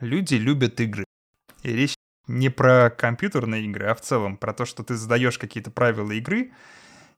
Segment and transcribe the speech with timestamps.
[0.00, 1.04] Люди любят игры.
[1.62, 1.94] И речь
[2.26, 6.52] не про компьютерные игры, а в целом про то, что ты задаешь какие-то правила игры,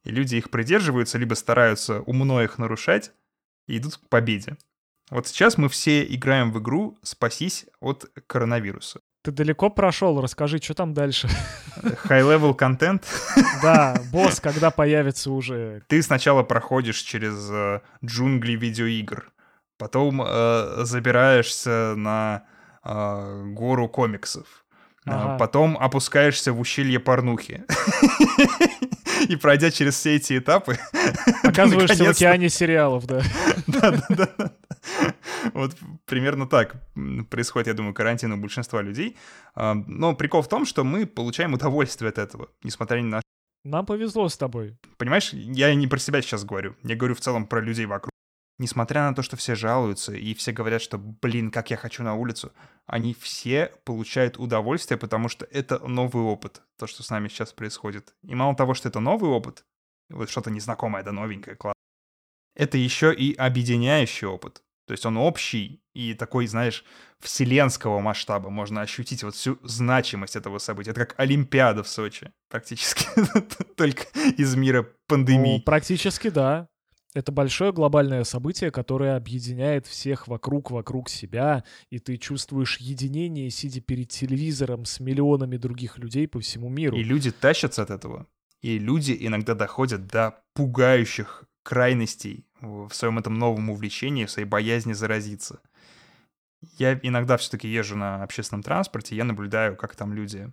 [0.04, 3.12] и люди их придерживаются, либо стараются умно их нарушать
[3.66, 4.56] и идут к победе.
[5.10, 9.00] Вот сейчас мы все играем в игру «Спасись от коронавируса».
[9.24, 11.28] Ты далеко прошел, расскажи, что там дальше.
[11.82, 13.06] High-level контент.
[13.62, 15.82] Да, босс, когда появится уже.
[15.88, 19.32] Ты сначала проходишь через э, джунгли видеоигр,
[19.78, 22.44] потом э, забираешься на
[22.88, 24.64] э, гору комиксов,
[25.10, 25.38] Ага.
[25.38, 27.64] Потом опускаешься в ущелье порнухи.
[29.28, 30.78] И пройдя через все эти этапы...
[31.42, 33.22] Оказываешься в океане сериалов, да.
[33.66, 34.52] Да-да-да.
[35.54, 36.76] Вот примерно так
[37.30, 39.16] происходит, я думаю, карантин у большинства людей.
[39.54, 43.22] А, но прикол в том, что мы получаем удовольствие от этого, несмотря ни на
[43.64, 44.78] нам повезло с тобой.
[44.96, 46.76] Понимаешь, я не про себя сейчас говорю.
[46.84, 48.12] Я говорю в целом про людей вокруг
[48.58, 52.14] несмотря на то, что все жалуются, и все говорят, что, блин, как я хочу на
[52.14, 52.52] улицу,
[52.86, 58.14] они все получают удовольствие, потому что это новый опыт, то, что с нами сейчас происходит.
[58.22, 59.64] И мало того, что это новый опыт,
[60.10, 61.74] вот что-то незнакомое, да новенькое, класс,
[62.54, 64.62] это еще и объединяющий опыт.
[64.86, 66.82] То есть он общий и такой, знаешь,
[67.20, 68.48] вселенского масштаба.
[68.48, 70.92] Можно ощутить вот всю значимость этого события.
[70.92, 73.04] Это как Олимпиада в Сочи, практически.
[73.76, 74.04] Только
[74.38, 75.60] из мира пандемии.
[75.60, 76.68] Практически, да.
[77.14, 83.80] Это большое глобальное событие, которое объединяет всех вокруг, вокруг себя, и ты чувствуешь единение, сидя
[83.80, 86.96] перед телевизором с миллионами других людей по всему миру.
[86.96, 88.26] И люди тащатся от этого.
[88.60, 94.92] И люди иногда доходят до пугающих крайностей в своем этом новом увлечении, в своей боязни
[94.92, 95.60] заразиться.
[96.76, 100.52] Я иногда все-таки езжу на общественном транспорте, я наблюдаю, как там люди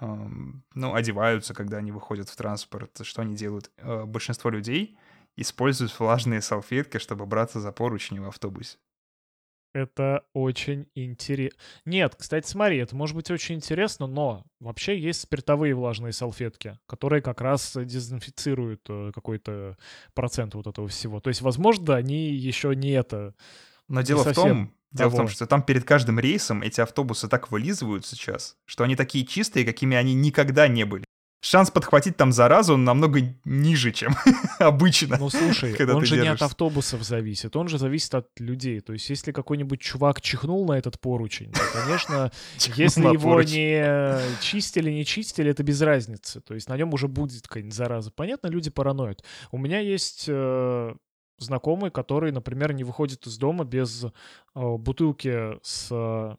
[0.00, 3.70] эм, ну, одеваются, когда они выходят в транспорт, что они делают.
[3.78, 4.96] Э, большинство людей
[5.36, 8.78] используют влажные салфетки, чтобы браться за поручни в автобусе.
[9.74, 11.58] Это очень интересно.
[11.84, 17.22] Нет, кстати, смотри, это может быть очень интересно, но вообще есть спиртовые влажные салфетки, которые
[17.22, 19.76] как раз дезинфицируют э, какой-то
[20.14, 21.18] процент вот этого всего.
[21.18, 23.34] То есть, возможно, они еще не это.
[23.88, 27.50] Но дело в том, Дело в том, что там перед каждым рейсом эти автобусы так
[27.50, 31.04] вылизывают сейчас, что они такие чистые, какими они никогда не были
[31.44, 34.14] шанс подхватить там заразу намного ниже, чем
[34.58, 35.18] обычно.
[35.18, 36.16] Ну слушай, он же держишься.
[36.16, 38.80] не от автобусов зависит, он же зависит от людей.
[38.80, 42.32] То есть если какой-нибудь чувак чихнул на этот поручень, то, конечно,
[42.76, 46.40] если его не чистили, не чистили, это без разницы.
[46.40, 48.10] То есть на нем уже будет какая-нибудь зараза.
[48.10, 49.22] Понятно, люди параноид.
[49.50, 50.94] У меня есть э,
[51.38, 54.08] знакомый, который, например, не выходит из дома без э,
[54.54, 56.36] бутылки с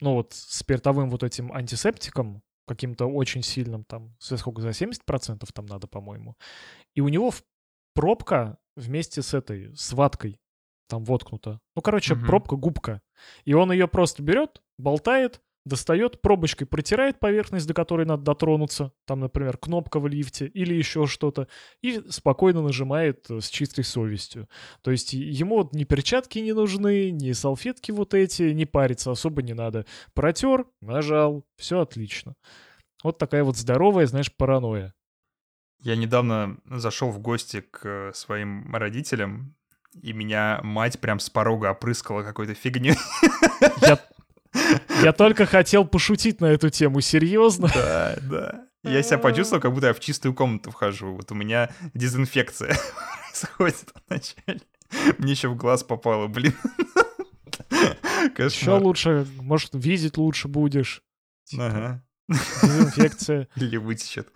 [0.00, 5.66] ну вот спиртовым вот этим антисептиком, каким-то очень сильным, там, за сколько, за 70% там
[5.66, 6.36] надо, по-моему.
[6.94, 7.32] И у него
[7.94, 10.38] пробка вместе с этой, с ваткой
[10.88, 11.60] там воткнута.
[11.74, 12.26] Ну, короче, угу.
[12.26, 13.02] пробка-губка.
[13.44, 19.20] И он ее просто берет, болтает, достает, пробочкой протирает поверхность, до которой надо дотронуться, там,
[19.20, 21.48] например, кнопка в лифте или еще что-то,
[21.82, 24.48] и спокойно нажимает э, с чистой совестью.
[24.82, 29.42] То есть ему вот ни перчатки не нужны, ни салфетки вот эти, не париться особо
[29.42, 29.86] не надо.
[30.14, 32.34] Протер, нажал, все отлично.
[33.04, 34.94] Вот такая вот здоровая, знаешь, паранойя.
[35.80, 39.54] Я недавно зашел в гости к э, своим родителям,
[40.02, 42.96] и меня мать прям с порога опрыскала какой-то фигней.
[43.80, 43.98] Я
[45.02, 47.70] я только хотел пошутить на эту тему, серьезно?
[47.74, 48.64] Да, да.
[48.84, 51.14] Я себя почувствовал, как будто я в чистую комнату вхожу.
[51.14, 52.76] Вот у меня дезинфекция
[53.28, 54.60] происходит вначале.
[55.18, 56.54] Мне еще в глаз попало, блин.
[58.38, 61.02] Еще лучше, может, видеть лучше будешь.
[61.44, 62.04] Типа, ага.
[62.62, 63.48] Дезинфекция.
[63.56, 64.28] Или вытечет.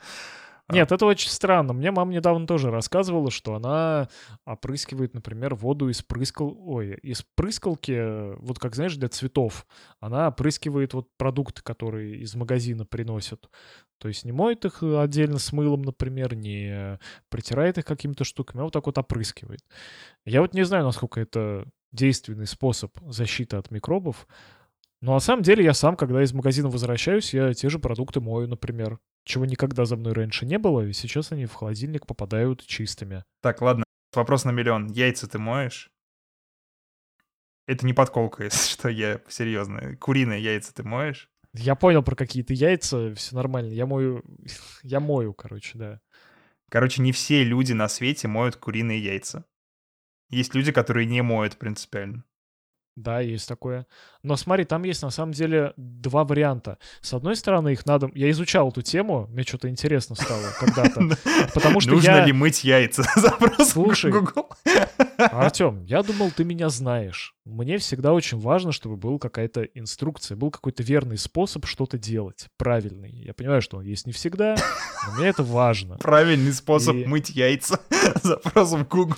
[0.73, 0.75] А.
[0.75, 1.73] Нет, это очень странно.
[1.73, 4.09] Мне мама недавно тоже рассказывала, что она
[4.47, 6.57] опрыскивает, например, воду из прыскал...
[6.59, 9.67] Ой, из прыскалки, вот как, знаешь, для цветов.
[10.01, 13.51] Она опрыскивает вот продукты, которые из магазина приносят.
[13.99, 18.65] То есть не моет их отдельно с мылом, например, не протирает их какими-то штуками, а
[18.65, 19.61] вот так вот опрыскивает.
[20.25, 24.27] Я вот не знаю, насколько это действенный способ защиты от микробов.
[25.03, 28.47] Но на самом деле я сам, когда из магазина возвращаюсь, я те же продукты мою,
[28.47, 33.25] например чего никогда за мной раньше не было, и сейчас они в холодильник попадают чистыми.
[33.41, 34.87] Так, ладно, вопрос на миллион.
[34.89, 35.91] Яйца ты моешь?
[37.67, 39.97] Это не подколка, если что, я серьезно.
[39.97, 41.29] Куриные яйца ты моешь?
[41.53, 43.73] Я понял про какие-то яйца, все нормально.
[43.73, 44.25] Я мою,
[44.83, 46.01] я мою, короче, да.
[46.71, 49.45] Короче, не все люди на свете моют куриные яйца.
[50.31, 52.25] Есть люди, которые не моют принципиально.
[52.95, 53.87] Да, есть такое.
[54.23, 56.79] Но смотри, там есть на самом деле два варианта.
[57.01, 58.11] С одной стороны, их надо...
[58.15, 61.01] Я изучал эту тему, мне что-то интересно стало когда-то.
[61.55, 63.05] Потому что Нужно ли мыть яйца?
[63.17, 64.13] Запрос Слушай.
[65.17, 67.35] Артем, я думал, ты меня знаешь.
[67.45, 73.11] Мне всегда очень важно, чтобы была какая-то инструкция, был какой-то верный способ что-то делать, правильный.
[73.11, 74.55] Я понимаю, что он есть не всегда,
[75.07, 75.97] но мне это важно.
[76.03, 77.81] Правильный способ мыть яйца.
[78.23, 79.17] Запрос в Google.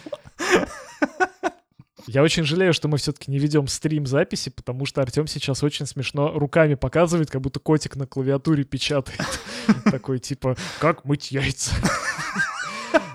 [2.07, 5.87] Я очень жалею, что мы все-таки не ведем стрим записи, потому что Артем сейчас очень
[5.87, 9.21] смешно руками показывает, как будто котик на клавиатуре печатает.
[9.85, 11.73] Такой типа, как мыть яйца.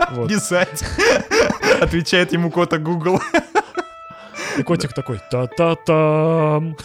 [0.27, 0.83] Писать.
[1.81, 3.21] Отвечает ему кота Google.
[4.57, 6.75] И котик такой, та-та-там.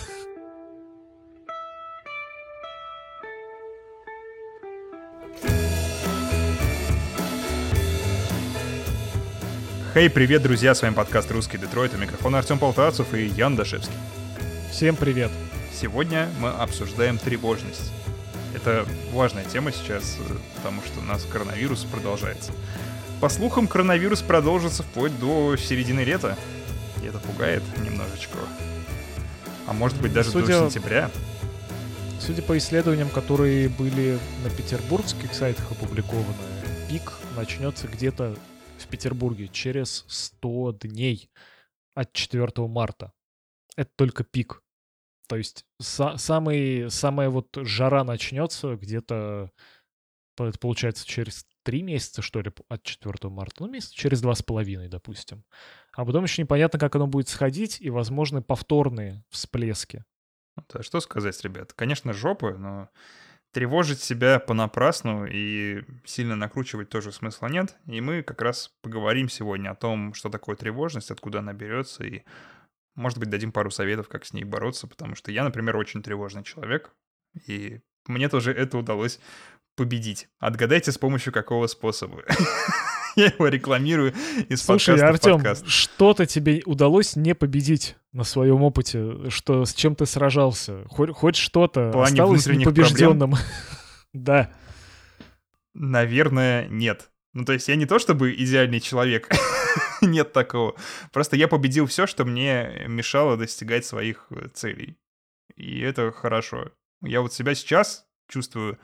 [9.94, 13.94] Хей, привет, друзья, с вами подкаст «Русский Детройт», у микрофона Артем Полтавцев и Ян Дашевский.
[14.68, 15.30] Всем привет.
[15.72, 17.92] Сегодня мы обсуждаем тревожность.
[18.56, 22.50] Это важная тема сейчас, э, потому что у нас коронавирус продолжается.
[23.20, 26.36] По слухам, коронавирус продолжится вплоть до середины лета.
[27.00, 28.38] И это пугает немножечко.
[29.68, 31.08] А может быть даже Судя- до сентября.
[32.18, 36.34] Судя по исследованиям, которые были на петербургских сайтах опубликованы,
[36.90, 38.34] пик начнется где-то
[38.78, 41.30] в Петербурге через 100 дней
[41.94, 43.12] от 4 марта.
[43.76, 44.62] Это только пик.
[45.28, 49.50] То есть са- самый, самая вот жара начнется где-то,
[50.60, 53.62] получается, через 3 месяца, что ли, от 4 марта.
[53.62, 55.44] Ну, месяца через два с половиной, допустим.
[55.92, 60.04] А потом еще непонятно, как оно будет сходить, и возможны повторные всплески.
[60.72, 61.72] Да, что сказать, ребят?
[61.72, 62.90] Конечно, жопы, но
[63.54, 67.76] тревожить себя понапрасну и сильно накручивать тоже смысла нет.
[67.86, 72.24] И мы как раз поговорим сегодня о том, что такое тревожность, откуда она берется, и,
[72.96, 76.42] может быть, дадим пару советов, как с ней бороться, потому что я, например, очень тревожный
[76.42, 76.90] человек,
[77.46, 79.20] и мне тоже это удалось
[79.76, 80.28] победить.
[80.40, 82.24] Отгадайте, с помощью какого способа.
[83.16, 84.12] Я его рекламирую
[84.48, 85.66] из Слушай, подкаста в Артем, подкаст.
[85.68, 90.84] что-то тебе удалось не победить на своем опыте, что с чем ты сражался?
[90.88, 93.34] Хоть, хоть что-то В осталось непобежденным.
[94.12, 94.52] Да.
[95.74, 97.10] Наверное, нет.
[97.32, 99.28] Ну, то есть я не то чтобы идеальный человек,
[100.00, 100.76] нет такого.
[101.12, 104.96] Просто я победил все, что мне мешало достигать своих э, целей.
[105.56, 106.70] И это хорошо.
[107.02, 108.78] Я вот себя сейчас чувствую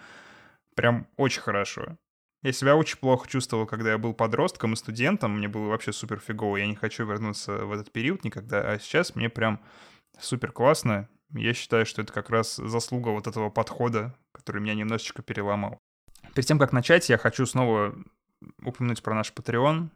[0.75, 1.97] прям очень хорошо.
[2.43, 5.37] Я себя очень плохо чувствовал, когда я был подростком и студентом.
[5.37, 6.57] Мне было вообще супер фигово.
[6.57, 8.61] Я не хочу вернуться в этот период никогда.
[8.63, 9.61] А сейчас мне прям
[10.19, 11.09] супер классно.
[11.35, 15.79] Я считаю, что это как раз заслуга вот этого подхода, который меня немножечко переломал.
[16.35, 17.95] Перед тем, как начать, я хочу снова
[18.65, 19.89] упомянуть про наш Patreon.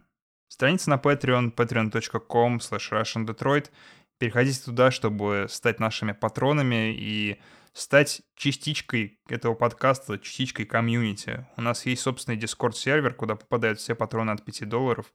[0.49, 3.71] Страница на Patreon, patreon.com slash russiandetroit.
[4.19, 7.41] Переходите туда, чтобы стать нашими патронами и
[7.75, 11.47] стать частичкой этого подкаста, частичкой комьюнити.
[11.57, 15.13] У нас есть собственный Discord-сервер, куда попадают все патроны от 5 долларов.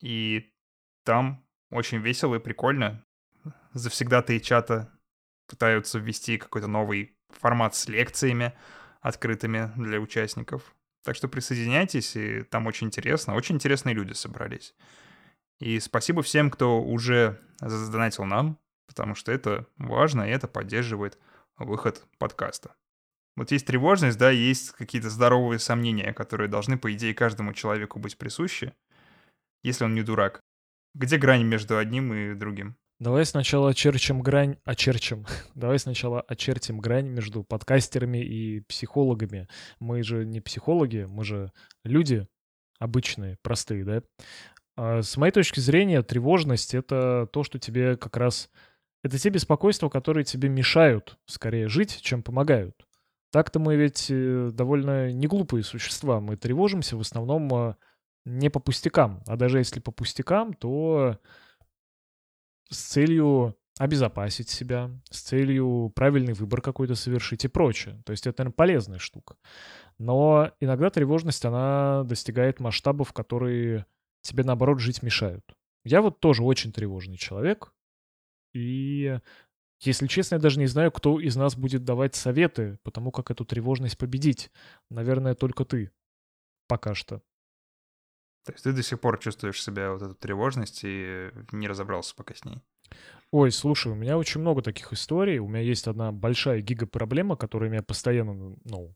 [0.00, 0.52] И
[1.04, 3.04] там очень весело и прикольно.
[3.72, 4.92] Завсегда-то и чата
[5.48, 8.52] пытаются ввести какой-то новый формат с лекциями,
[9.00, 10.74] открытыми для участников.
[11.04, 13.34] Так что присоединяйтесь, и там очень интересно.
[13.34, 14.74] Очень интересные люди собрались.
[15.58, 21.18] И спасибо всем, кто уже задонатил нам, потому что это важно, и это поддерживает
[21.56, 22.74] выход подкаста.
[23.36, 28.16] Вот есть тревожность, да, есть какие-то здоровые сомнения, которые должны, по идее, каждому человеку быть
[28.16, 28.72] присущи,
[29.62, 30.40] если он не дурак.
[30.94, 32.76] Где грань между одним и другим?
[33.00, 35.26] Давай сначала очерчим грань, очерчим.
[35.54, 39.48] Давай сначала очертим грань между подкастерами и психологами.
[39.80, 41.50] Мы же не психологи, мы же
[41.82, 42.28] люди
[42.78, 44.02] обычные, простые, да?
[44.76, 48.50] А с моей точки зрения, тревожность— это то, что тебе как раз...
[49.04, 52.74] Это те беспокойства, которые тебе мешают скорее жить, чем помогают.
[53.30, 56.20] Так-то мы ведь э, довольно неглупые существа.
[56.20, 57.74] Мы тревожимся в основном э,
[58.24, 59.22] не по пустякам.
[59.26, 61.18] А даже если по пустякам, то
[62.70, 68.00] с целью обезопасить себя, с целью правильный выбор какой-то совершить и прочее.
[68.06, 69.36] То есть это, наверное, полезная штука.
[69.98, 73.84] Но иногда тревожность, она достигает масштабов, которые
[74.22, 75.44] тебе, наоборот, жить мешают.
[75.84, 77.74] Я вот тоже очень тревожный человек.
[78.54, 79.18] И,
[79.80, 83.30] если честно, я даже не знаю, кто из нас будет давать советы по тому, как
[83.30, 84.50] эту тревожность победить.
[84.90, 85.90] Наверное, только ты.
[86.66, 87.20] Пока что.
[88.44, 92.34] То есть ты до сих пор чувствуешь себя вот эту тревожность и не разобрался пока
[92.34, 92.62] с ней.
[93.30, 95.38] Ой, слушай, у меня очень много таких историй.
[95.38, 98.94] У меня есть одна большая гига-проблема, которая меня постоянно, ну,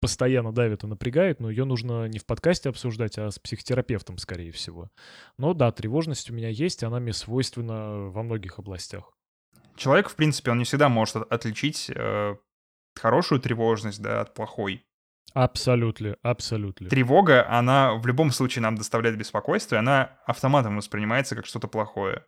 [0.00, 4.52] постоянно давит и напрягает, но ее нужно не в подкасте обсуждать, а с психотерапевтом, скорее
[4.52, 4.90] всего.
[5.36, 9.12] Но да, тревожность у меня есть, и она мне свойственна во многих областях.
[9.76, 12.36] человек, в принципе, он не всегда может отличить э,
[12.94, 14.84] хорошую тревожность, да, от плохой.
[15.34, 16.88] Абсолютно, абсолютно.
[16.88, 22.24] Тревога, она в любом случае нам доставляет беспокойство, и она автоматом воспринимается как что-то плохое.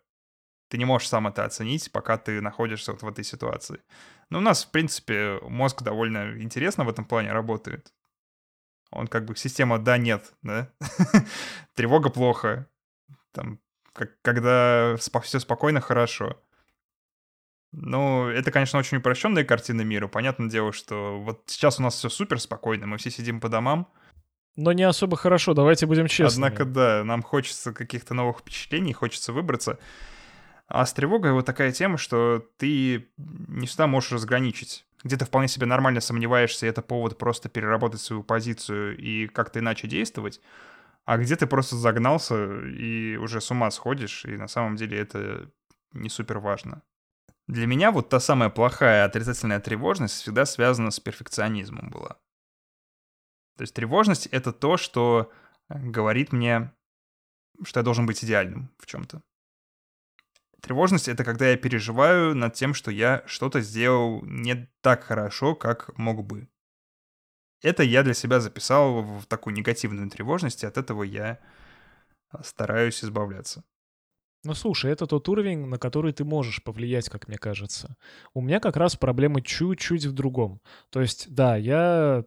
[0.71, 3.81] Ты не можешь сам это оценить, пока ты находишься вот в этой ситуации.
[4.29, 7.91] Но у нас, в принципе, мозг довольно интересно в этом плане работает.
[8.89, 10.71] Он как бы система «да-нет», да?
[11.75, 12.69] Тревога плохо.
[13.33, 13.59] Там,
[13.91, 16.41] как, когда все спокойно, хорошо.
[17.73, 20.07] Ну, это, конечно, очень упрощенная картина мира.
[20.07, 23.91] Понятное дело, что вот сейчас у нас все супер спокойно, мы все сидим по домам.
[24.55, 26.47] Но не особо хорошо, давайте будем честными.
[26.47, 29.77] Однако, да, нам хочется каких-то новых впечатлений, хочется выбраться.
[30.73, 34.85] А с тревогой вот такая тема, что ты не всегда можешь разграничить.
[35.03, 39.89] Где-то вполне себе нормально сомневаешься, и это повод просто переработать свою позицию и как-то иначе
[39.89, 40.39] действовать.
[41.03, 45.51] А где ты просто загнался и уже с ума сходишь, и на самом деле это
[45.91, 46.83] не супер важно.
[47.47, 52.17] Для меня вот та самая плохая отрицательная тревожность всегда связана с перфекционизмом была.
[53.57, 55.31] То есть тревожность— это то, что
[55.67, 56.71] э, говорит мне,
[57.61, 59.21] что я должен быть идеальным в чем-то.
[60.61, 65.97] Тревожность— это когда я переживаю над тем, что я что-то сделал не так хорошо, как
[65.97, 66.47] мог бы.
[67.61, 71.39] Это я для себя записал в такую негативную тревожность, и от этого я
[72.43, 73.63] стараюсь избавляться.
[74.43, 77.95] Ну слушай, это тот уровень, на который ты можешь повлиять, как мне кажется.
[78.33, 80.61] У меня как раз проблемы чуть-чуть в другом.
[80.89, 82.25] То есть, да, я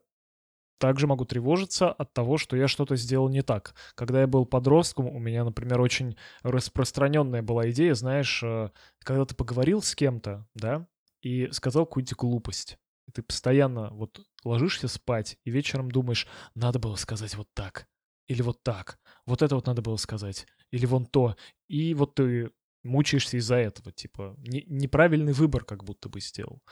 [0.78, 3.74] также могу тревожиться от того, что я что-то сделал не так.
[3.94, 9.34] Когда я был подростком, у меня, например, очень распространенная была идея, знаешь, э, когда ты
[9.34, 10.86] поговорил с кем-то, да,
[11.22, 12.78] и сказал какую-нибудь глупость.
[13.06, 17.86] И ты постоянно вот ложишься спать и вечером думаешь, надо было сказать вот так.
[18.26, 18.98] Или вот так.
[19.26, 21.36] Вот это вот надо было сказать или вон то.
[21.68, 22.50] И вот ты
[22.82, 26.62] мучаешься из-за этого, типа, не, неправильный выбор как будто бы сделал.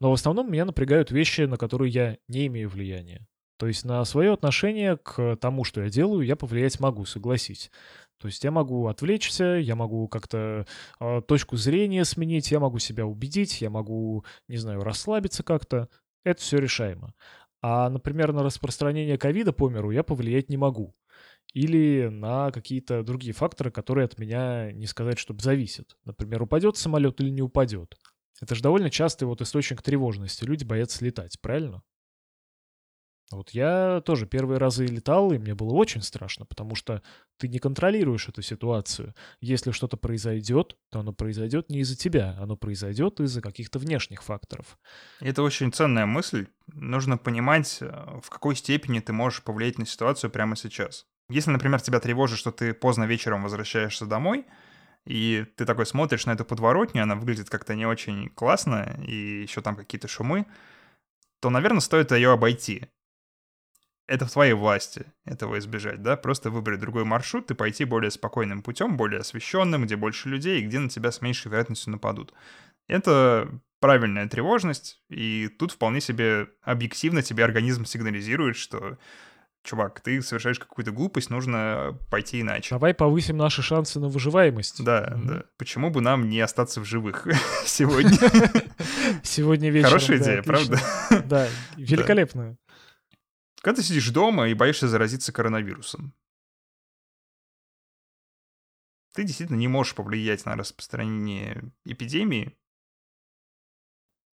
[0.00, 3.24] Но в основном меня напрягают вещи, на которые я не имею влияния.
[3.62, 7.70] То есть на свое отношение к тому, что я делаю, я повлиять могу, согласись.
[8.18, 10.66] То есть я могу отвлечься, я могу как-то
[10.98, 15.88] э, точку зрения сменить, я могу себя убедить, я могу, не знаю, расслабиться как-то.
[16.24, 17.14] Это все решаемо.
[17.60, 20.96] А, например, на распространение ковида по миру я повлиять не могу
[21.54, 25.96] или на какие-то другие факторы, которые от меня не сказать, чтобы зависят.
[26.04, 27.96] Например, упадет самолет или не упадет.
[28.40, 30.42] Это же довольно частый вот источник тревожности.
[30.42, 31.84] Люди боятся летать, правильно?
[33.32, 37.02] Вот я тоже первые разы летал, и мне было очень страшно, потому что
[37.38, 39.14] ты не контролируешь эту ситуацию.
[39.40, 44.78] Если что-то произойдет, то оно произойдет не из-за тебя, оно произойдет из-за каких-то внешних факторов.
[45.20, 46.46] Это очень ценная мысль.
[46.72, 51.06] Нужно понимать, э, в какой степени ты можешь повлиять на ситуацию прямо сейчас.
[51.28, 54.46] Если, например, тебя тревожит, что ты поздно вечером возвращаешься домой,
[55.04, 59.60] и ты такой смотришь на эту подворотню, она выглядит как-то не очень классно, и еще
[59.60, 60.46] там какие-то шумы,
[61.40, 62.88] то, наверное, стоит ее обойти.
[64.08, 66.16] Это в твоей власти этого избежать, да?
[66.16, 70.66] Просто выбрать другой маршрут и пойти более спокойным путем, более освещенным, где больше людей, и
[70.66, 72.34] где на тебя с меньшей вероятностью нападут.
[72.88, 73.48] Это
[73.80, 78.98] правильная тревожность, и тут вполне себе объективно тебе организм сигнализирует, что
[79.62, 82.70] чувак, ты совершаешь какую-то глупость, нужно пойти иначе.
[82.70, 84.82] Давай повысим наши шансы на выживаемость.
[84.84, 85.26] Да, mm-hmm.
[85.26, 85.44] да.
[85.56, 87.26] Почему бы нам не остаться в живых
[87.64, 88.18] сегодня?
[89.22, 89.90] Сегодня вечером.
[89.90, 90.80] Хорошая идея, правда?
[91.24, 92.56] Да, великолепная.
[93.62, 96.14] Когда ты сидишь дома и боишься заразиться коронавирусом,
[99.14, 102.56] ты действительно не можешь повлиять на распространение эпидемии.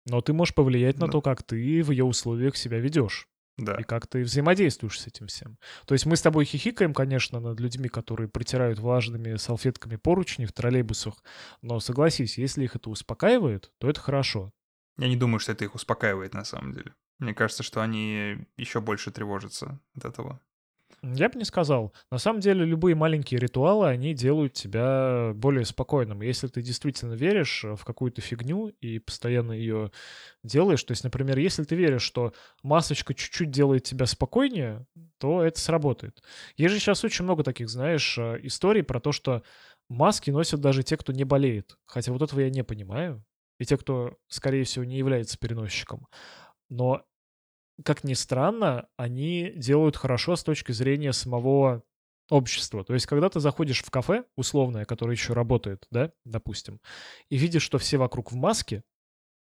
[0.06, 3.30] Но ты можешь повлиять на то, как ты в ее условиях себя ведешь.
[3.58, 3.76] Да.
[3.76, 5.58] И как ты взаимодействуешь с этим всем.
[5.86, 10.52] То есть мы с тобой хихикаем, конечно, над людьми, которые протирают влажными салфетками поручни в
[10.52, 11.24] троллейбусах,
[11.62, 14.52] но согласись, если их это успокаивает, то это хорошо.
[14.98, 16.96] Я не думаю, что это их успокаивает на самом деле.
[17.20, 20.42] Мне кажется, что они еще больше тревожатся от этого.
[21.02, 21.94] Я бы не сказал.
[22.12, 26.22] На самом деле, любые маленькие ритуалы, они делают тебя более спокойным.
[26.22, 29.92] Если ты действительно веришь в какую-то фигню и постоянно ее
[30.44, 34.86] делаешь, то есть, например, если ты веришь, что масочка чуть-чуть делает тебя спокойнее,
[35.18, 36.24] то это сработает.
[36.56, 39.44] Есть же сейчас очень много таких, знаешь, э, историй про то, что
[39.90, 41.78] маски носят даже те, кто не болеет.
[41.86, 43.26] Хотя вот этого я не понимаю.
[43.60, 46.08] И те, кто, скорее всего, не является переносчиком.
[46.70, 47.06] Но
[47.84, 51.84] как ни странно, они делают хорошо с точки зрения самого
[52.30, 52.84] общества.
[52.84, 56.80] То есть, когда ты заходишь в кафе, условное, которое еще работает, да, допустим,
[57.30, 58.84] и видишь, что все вокруг в маске,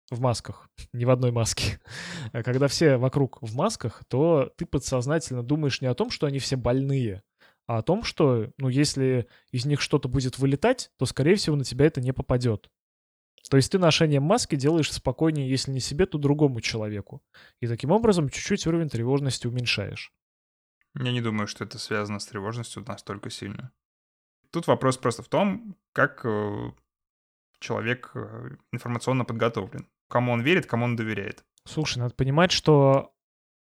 [0.10, 1.80] в масках, не в одной маске,
[2.34, 6.40] а когда все вокруг в масках, то ты подсознательно думаешь не о том, что они
[6.40, 7.24] все больные,
[7.68, 11.66] а о том, что, ну, если из них что-то будет вылетать, то, скорее всего, на
[11.66, 12.70] тебя это не попадет.
[13.50, 17.22] То есть ты ношением маски делаешь спокойнее, если не себе, то другому человеку.
[17.62, 20.12] И таким образом чуть-чуть уровень тревожности уменьшаешь.
[21.00, 23.72] Я не думаю, что это связано с тревожностью настолько сильно.
[24.52, 26.72] Тут вопрос просто в том, как э,
[27.60, 29.88] человек э, информационно подготовлен.
[30.10, 31.44] Кому он верит, кому он доверяет.
[31.66, 33.14] Слушай, надо понимать, что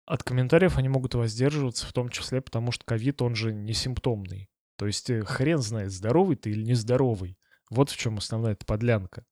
[0.06, 4.50] от комментариев они могут воздерживаться, в том числе потому, что ковид, он же не симптомный.
[4.78, 7.38] То есть э, хрен знает, здоровый ты или нездоровый.
[7.70, 9.26] Вот в чем основная эта подлянка.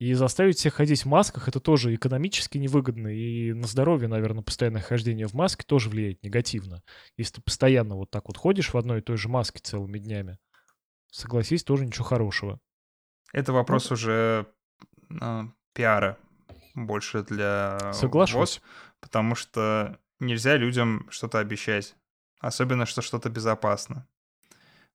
[0.00, 3.08] И заставить всех ходить в масках это тоже экономически невыгодно.
[3.08, 6.82] И на здоровье, наверное, постоянное хождение в маске тоже влияет негативно.
[7.18, 10.38] Если ты постоянно вот так вот ходишь в одной и той же маске целыми днями,
[11.12, 12.58] согласись, тоже ничего хорошего.
[13.34, 13.98] Это вопрос вот.
[13.98, 14.46] уже
[15.20, 15.42] э,
[15.74, 16.16] пиара
[16.74, 18.36] больше для Соглашусь.
[18.38, 18.62] ВОЗ,
[19.00, 21.94] потому что нельзя людям что-то обещать.
[22.40, 24.08] Особенно, что что-то безопасно.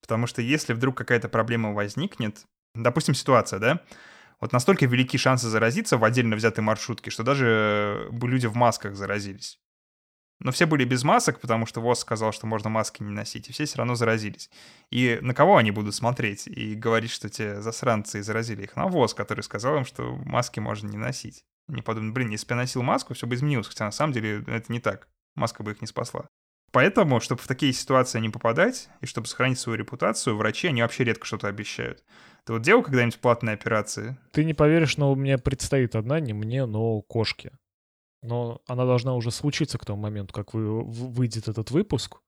[0.02, 3.82] Потому что если вдруг какая-то проблема возникнет, допустим, ситуация, да,
[4.40, 8.96] вот настолько велики шансы заразиться в отдельно взятой маршрутке, что даже э, люди в масках
[8.96, 9.60] заразились.
[10.40, 13.54] Но все были без масок, потому что ВОЗ сказал, что можно маски не носить, и
[13.54, 14.50] все все равно заразились.
[14.92, 18.76] И на кого они будут смотреть и говорить, что те засранцы заразили их?
[18.76, 21.46] На ВОЗ, который сказал им, что маски можно не носить.
[21.70, 24.44] Они подумали, блин, если бы я носил маску, все бы изменилось, хотя на самом деле
[24.48, 25.08] это не так.
[25.36, 26.28] Маска бы их не спасла.
[26.72, 31.06] Поэтому, чтобы в такие ситуации не попадать, и чтобы сохранить свою репутацию, врачи, они вообще
[31.06, 32.04] редко что-то обещают.
[32.46, 34.18] Ты вот делал когда-нибудь платные операции?
[34.32, 37.58] Ты не поверишь, но у меня предстоит одна, не мне, но кошке.
[38.22, 42.22] Но она должна уже случиться к тому моменту, как вы, выйдет этот выпуск.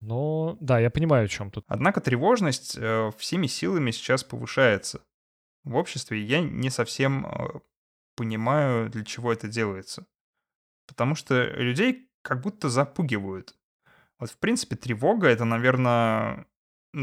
[0.00, 1.64] Но да, я понимаю, о чем тут.
[1.68, 5.02] Однако тревожность э, всеми силами сейчас повышается
[5.64, 6.22] в обществе.
[6.22, 7.60] Я не совсем э,
[8.16, 10.06] понимаю, для чего это делается.
[10.86, 13.54] Потому что людей как будто запугивают.
[14.18, 16.46] Вот, в принципе, тревога— это, наверное,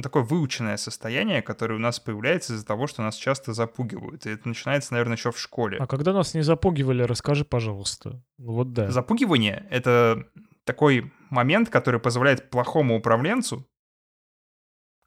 [0.01, 4.25] такое выученное состояние, которое у нас появляется из-за того, что нас часто запугивают.
[4.25, 5.77] И это начинается, наверное, еще в школе.
[5.79, 8.21] А когда нас не запугивали, расскажи, пожалуйста.
[8.37, 8.91] Вот да.
[8.91, 10.27] Запугивание— это
[10.63, 13.67] такой момент, который позволяет плохому управленцу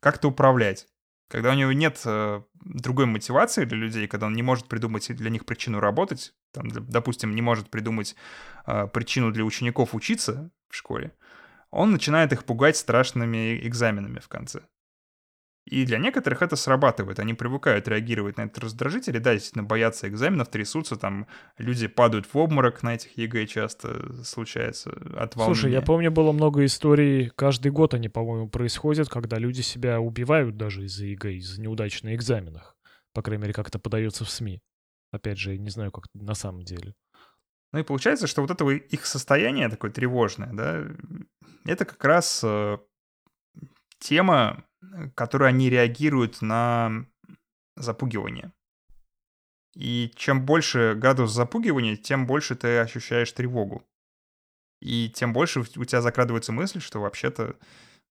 [0.01, 0.87] как-то управлять.
[1.29, 5.31] Когда у него нет э, другой мотивации для людей, когда он не может придумать для
[5.31, 8.17] них причину работать, там, допустим, не может придумать
[8.67, 11.13] э, причину для учеников учиться в школе,
[11.71, 14.63] он начинает их пугать страшными экзаменами в конце.
[15.67, 20.09] И для некоторых это срабатывает, они привыкают реагировать на этот раздражитель, и да, действительно боятся
[20.09, 21.27] экзаменов, трясутся, там
[21.59, 25.55] люди падают в обморок на этих ЕГЭ часто случается от волнения.
[25.55, 30.57] Слушай, я помню, было много историй, каждый год они, по-моему, происходят, когда люди себя убивают
[30.57, 32.75] даже из-за ЕГЭ, из-за неудач на экзаменах.
[33.13, 34.61] По крайней мере, как это подается в СМИ.
[35.13, 36.95] Опять же, не знаю, как на самом деле.
[37.73, 40.85] Ну и получается, что вот это их состояние такое тревожное, да,
[41.65, 42.79] это как раз э,
[44.01, 44.65] тема,
[45.15, 47.07] которой они реагируют на
[47.77, 48.53] запугивание.
[49.75, 53.87] И чем больше градус запугивания, тем больше ты ощущаешь тревогу.
[54.81, 57.57] И тем больше у тебя закрадывается мысль, что вообще-то,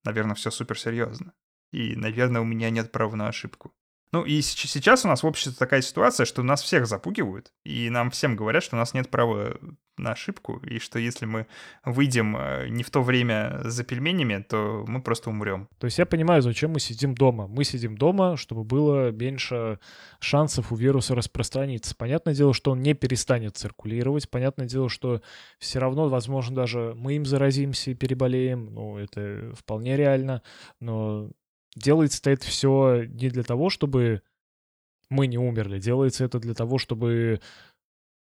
[0.03, 1.33] наверное, все суперсерьезно.
[1.71, 3.73] И, наверное, у меня нет права на ошибку.
[4.11, 8.09] Ну и сейчас у нас в обществе такая ситуация, что нас всех запугивают, и нам
[8.09, 9.57] всем говорят, что у нас нет права
[9.99, 11.45] на ошибку, и что если мы
[11.85, 15.67] выйдем э, не в то время за пельменями, то мы просто умрем.
[15.77, 17.47] То есть я понимаю, зачем мы сидим дома.
[17.47, 19.79] Мы сидим дома, чтобы было меньше
[20.19, 21.95] шансов у вируса распространиться.
[21.95, 24.29] Понятное дело, что он не перестанет циркулировать.
[24.29, 25.21] Понятное дело, что
[25.59, 28.73] все равно, возможно, даже мы им заразимся и переболеем.
[28.73, 30.41] Ну, это вполне реально.
[30.79, 31.29] Но
[31.75, 34.21] делается это все не для того, чтобы
[35.09, 35.79] мы не умерли.
[35.79, 37.41] Делается это для того, чтобы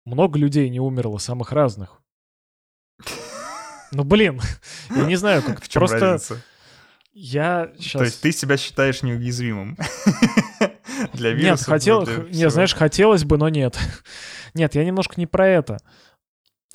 [0.05, 2.01] много людей не умерло, самых разных.
[3.91, 4.41] Ну, блин,
[4.95, 5.63] я не знаю, как...
[5.63, 6.41] В чем Просто разница?
[7.11, 7.99] Я сейчас...
[7.99, 9.77] То есть ты себя считаешь неуязвимым
[11.13, 11.43] для вируса?
[11.43, 12.07] Нет, хотел...
[12.29, 13.77] Нет, знаешь, хотелось бы, но нет.
[14.55, 15.77] Нет, я немножко не про это.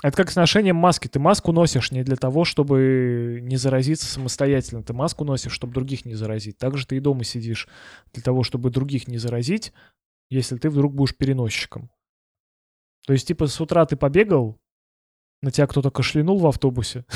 [0.04, 1.08] Это как с ношением маски.
[1.08, 4.82] Ты маску носишь не для того, чтобы не заразиться самостоятельно.
[4.82, 6.58] Ты маску носишь, чтобы других не заразить.
[6.58, 7.66] Также ты и дома сидишь
[8.12, 9.72] для того, чтобы других не заразить,
[10.28, 11.90] если ты вдруг будешь переносчиком.
[13.06, 14.60] То есть, типа, с утра ты побегал,
[15.40, 17.06] на тебя кто-то кашлянул в автобусе,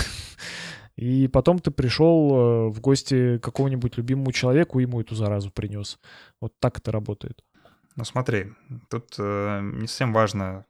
[0.97, 5.51] и потом ты пришел э, в гости к какому-нибудь любимому человеку и ему эту заразу
[5.51, 5.99] принес.
[6.41, 7.45] Вот так это работает.
[7.97, 8.47] Ну смотри,
[8.89, 10.65] тут э, не совсем важно,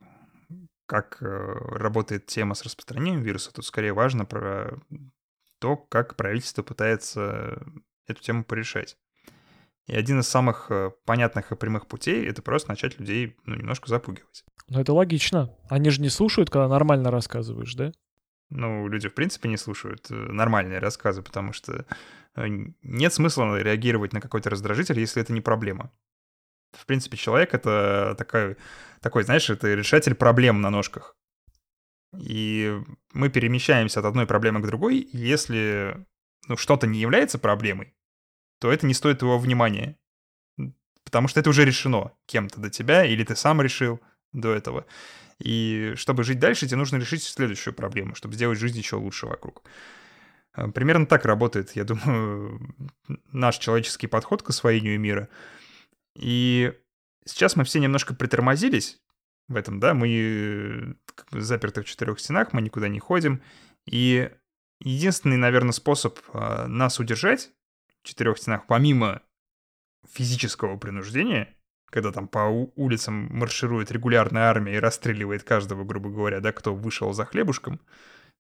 [0.89, 4.81] как э, работает тема с распространением вируса, тут скорее важно про
[5.61, 7.63] то, как правительство пытается
[8.07, 8.97] эту тему порешать.
[9.87, 13.89] И один из самых э, понятных и прямых путей— это просто начать людей ну, немножко
[13.89, 14.45] запугивать.
[14.69, 15.55] Ну, это логично.
[15.69, 17.93] Они же не слушают, когда нормально рассказываешь, да?
[18.49, 21.85] Ну, люди, в принципе, не слушают э, нормальные рассказы, потому что
[22.37, 25.91] нет смысла реагировать на какой-то раздражитель, если это не проблема.
[26.73, 28.57] В принципе, человек— это такой,
[29.01, 31.17] такой, знаешь, это решатель проблем на ножках.
[32.17, 32.81] И
[33.13, 36.07] мы перемещаемся от одной проблемы к другой, если
[36.47, 37.95] ну, что-то не является проблемой,
[38.61, 39.97] то это не стоит его внимания.
[41.05, 44.01] Потому что это уже решено кем-то до тебя, или ты сам решил
[44.33, 44.87] до этого.
[45.39, 49.63] И чтобы жить дальше, тебе нужно решить следующую проблему, чтобы сделать жизнь еще лучше вокруг.
[50.57, 52.61] Э, примерно так работает, я думаю,
[53.33, 55.29] наш человеческий подход к освоению мира.
[56.19, 56.75] И
[57.25, 59.01] сейчас мы все немножко притормозились
[59.49, 60.97] в этом, да, мы
[61.31, 63.41] заперты в четырех стенах, мы никуда не ходим.
[63.87, 64.31] И
[64.81, 67.51] единственный, наверное, способ э, нас удержать
[68.03, 69.23] в четырех стенах, помимо
[70.13, 71.57] физического принуждения,
[71.91, 72.41] когда там по
[72.77, 77.81] улицам марширует регулярная армия и расстреливает каждого, грубо говоря, да, кто вышел за хлебушком,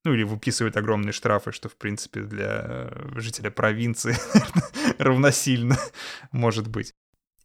[0.05, 4.17] ну или выписывает огромные штрафы, что, в принципе, для э, жителя провинции
[4.99, 5.79] равносильно
[6.33, 6.95] может быть.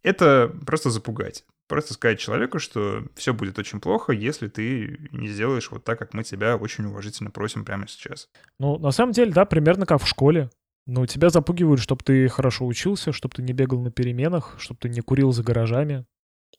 [0.04, 1.46] Это просто запугать.
[1.68, 6.14] Просто сказать человеку, что все будет очень плохо, если ты не сделаешь вот так, как
[6.14, 8.30] мы тебя очень уважительно просим прямо сейчас.
[8.60, 10.50] Ну, на самом деле, да, примерно как в школе.
[10.86, 14.90] Ну, тебя запугивают, чтобы ты хорошо учился, чтобы ты не бегал на переменах, чтобы ты
[14.90, 16.06] не курил за гаражами.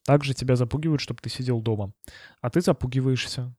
[0.07, 1.93] Также тебя запугивают, чтобы ты сидел дома.
[2.41, 3.55] А ты запугиваешься,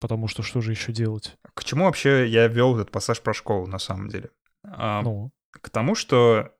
[0.00, 1.36] потому что что же еще делать?
[1.54, 4.30] К чему вообще я вел этот пассаж про школу, на самом деле?
[4.62, 5.30] А, ну?
[5.50, 6.54] К тому, что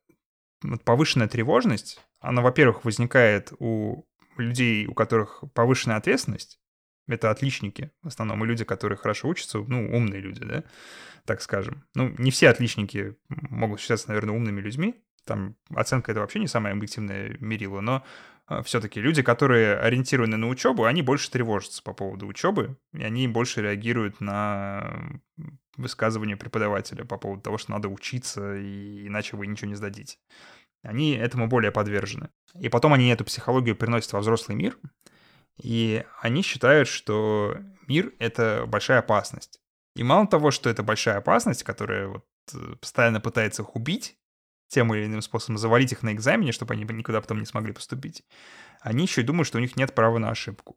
[0.84, 4.06] повышенная тревожность, она, во-первых, возникает у
[4.36, 6.60] людей, у которых повышенная ответственность,
[7.06, 10.64] это отличники, в основном, и люди, которые хорошо учатся, ну, умные люди, да,
[11.24, 11.84] так скажем.
[11.94, 16.74] Ну, не все отличники могут считаться, наверное, умными людьми, там оценка это вообще не самое
[16.74, 18.04] объективное мерило, но
[18.46, 23.28] а, все-таки люди, которые ориентированы на учебу, они больше тревожатся по поводу учебы, и они
[23.28, 25.20] больше реагируют на
[25.76, 30.18] высказывания преподавателя по поводу того, что надо учиться, и иначе вы ничего не сдадите.
[30.82, 32.30] Они этому более подвержены.
[32.58, 34.78] И потом они эту психологию приносят во взрослый мир,
[35.62, 39.60] и они считают, что мир— это большая опасность.
[39.94, 44.16] И мало того, что это большая опасность, которая вот э, постоянно пытается их убить,
[44.68, 48.24] тем или иным способом завалить их на экзамене, чтобы они никуда потом не смогли поступить,
[48.80, 50.76] они еще и думают, что у них нет права на ошибку.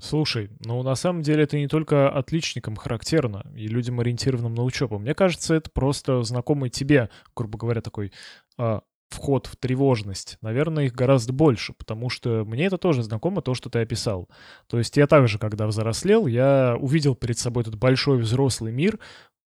[0.00, 4.98] Слушай, ну на самом деле это не только отличникам характерно и людям, ориентированным на учебу.
[4.98, 8.10] Мне кажется, это просто знакомый тебе, грубо говоря, такой
[8.56, 13.54] а, вход в тревожность, наверное, их гораздо больше, потому что мне это тоже знакомо, то,
[13.54, 14.28] что ты описал.
[14.68, 18.98] То есть я также, когда взрослел, я увидел перед собой этот большой взрослый мир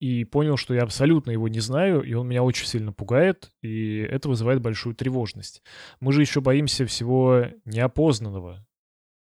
[0.01, 3.99] и понял, что я абсолютно его не знаю, и он меня очень сильно пугает, и
[3.99, 5.62] это вызывает большую тревожность.
[6.01, 8.66] Мы же еще боимся всего неопознанного,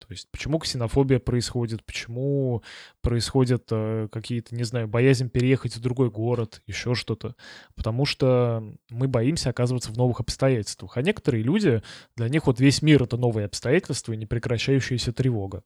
[0.10, 2.64] то есть почему ксенофобия происходит, почему
[3.02, 7.36] происходят э, какие-то, не знаю, боязнь переехать в другой город, еще что-то.
[7.76, 10.98] Потому что мы боимся оказываться в новых обстоятельствах.
[10.98, 11.84] А некоторые люди,
[12.16, 15.62] для них вот весь мир— это новые обстоятельства и непрекращающаяся тревога.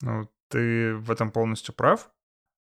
[0.00, 2.08] Ну, ты в этом полностью прав.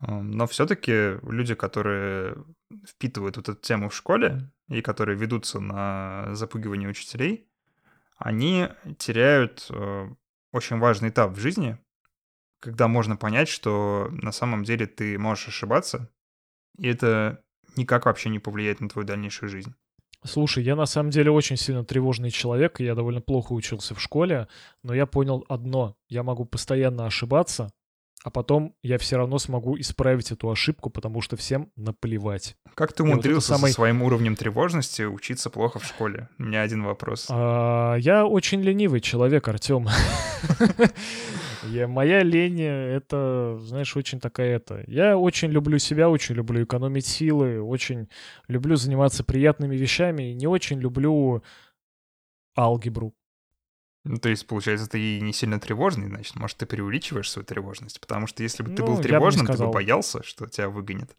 [0.00, 2.42] Но все-таки люди, которые
[2.88, 7.50] впитывают вот эту тему в школе и которые ведутся на запугивание учителей,
[8.16, 10.08] они теряют э,
[10.52, 11.78] очень важный этап в жизни,
[12.61, 16.11] когда можно понять, что на самом деле ты можешь ошибаться,
[16.78, 17.42] и это
[17.76, 19.74] никак вообще не повлияет на твою дальнейшую жизнь.
[20.24, 24.48] Слушай, я на самом деле очень сильно тревожный человек, я довольно плохо учился в школе,
[24.82, 27.70] но я понял одно, я могу постоянно ошибаться,
[28.28, 32.58] а потом я все равно смогу исправить эту ошибку, потому что всем наплевать.
[32.74, 33.68] Как ты умудрился вот самый...
[33.70, 36.28] со своим уровнем тревожности учиться плохо в школе?
[36.38, 37.28] У меня один вопрос.
[37.30, 39.88] А, я очень ленивый человек, Артем.
[41.88, 44.84] Моя лень— это, знаешь, очень такая это.
[44.86, 48.10] Я очень люблю себя, очень люблю экономить силы, очень
[48.46, 51.42] люблю заниматься приятными вещами и не очень люблю
[52.58, 53.14] алгебру.
[54.08, 58.26] Ну, то есть, получается, ты не сильно тревожный, значит, может, ты преувеличиваешь свою тревожность, потому
[58.26, 61.14] что если бы ты ну, был тревожным, бы ты бы боялся, что тебя выгонят.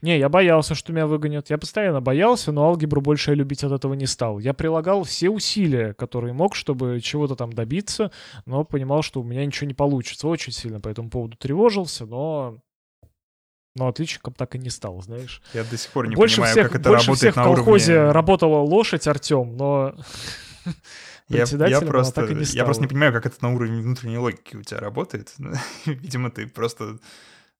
[0.00, 1.50] Не, я боялся, что меня выгонят.
[1.50, 4.38] Я постоянно боялся, но алгебру больше я любить от этого не стал.
[4.38, 8.10] Я прилагал все усилия, которые мог, чтобы чего-то там добиться,
[8.46, 10.26] но понимал, что у меня ничего не получится.
[10.26, 12.58] Очень сильно по этому поводу тревожился, но
[13.76, 15.42] но отличником так и не стал, знаешь.
[15.52, 17.94] Я до сих пор не больше понимаю, всех, как это работает всех на в колхозе
[17.94, 18.12] уровне...
[18.12, 19.94] работала лошадь Артем, но
[21.28, 22.58] я, я просто, так и не стала.
[22.58, 25.34] Я просто не понимаю, как это на уровне внутренней логики у тебя работает.
[25.86, 26.98] Видимо, ты просто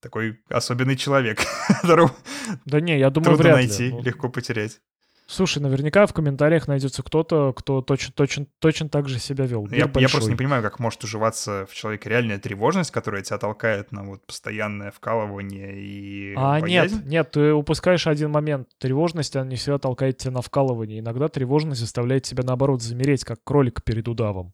[0.00, 1.40] такой особенный человек,
[1.81, 2.14] которого
[2.66, 3.92] да не, я думаю, трудно вряд найти, ли.
[3.92, 4.03] Ну.
[4.03, 4.81] легко потерять.
[5.27, 9.67] Слушай, наверняка в комментариях найдется кто-то, кто точно, точно, точно так же себя вел.
[9.71, 13.91] Я, я просто не понимаю, как может уживаться в человеке реальная тревожность, которая тебя толкает
[13.91, 16.97] на вот постоянное вкалывание и А боязнь.
[16.97, 18.69] нет, нет, ты упускаешь один момент.
[18.79, 21.01] Тревожность, она не всегда толкает тебя на вкалывание.
[21.01, 24.53] Иногда тревожность заставляет тебя, наоборот, замереть, как кролик перед удавом.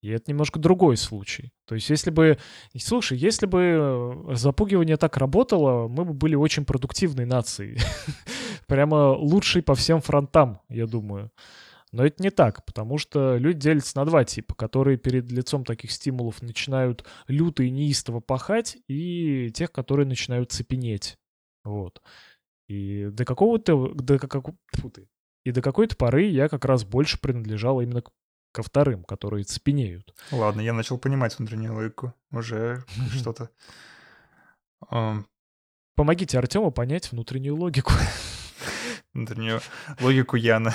[0.00, 1.50] И это немножко другой случай.
[1.66, 2.38] То есть если бы...
[2.76, 7.80] Слушай, если бы э, запугивание так работало, мы бы были очень продуктивной нацией.
[8.66, 11.30] Прямо лучшей по всем фронтам, я думаю.
[11.94, 15.92] Но это не так, потому что люди делятся на два типа, которые перед лицом таких
[15.92, 21.18] стимулов начинают люто и неистово пахать, и тех, которые начинают цепенеть.
[21.62, 22.02] Вот.
[22.66, 23.94] И до какого-то...
[23.94, 25.08] До, как, фу ты.
[25.44, 28.10] И до какой-то поры я как раз больше принадлежал именно к,
[28.50, 30.14] ко вторым, которые цепенеют.
[30.32, 32.12] Ладно, я начал понимать внутреннюю логику.
[32.32, 33.50] Уже что-то...
[35.94, 37.92] Помогите Артему понять внутреннюю логику.
[39.14, 39.60] внутреннюю
[40.00, 40.74] логику Яна.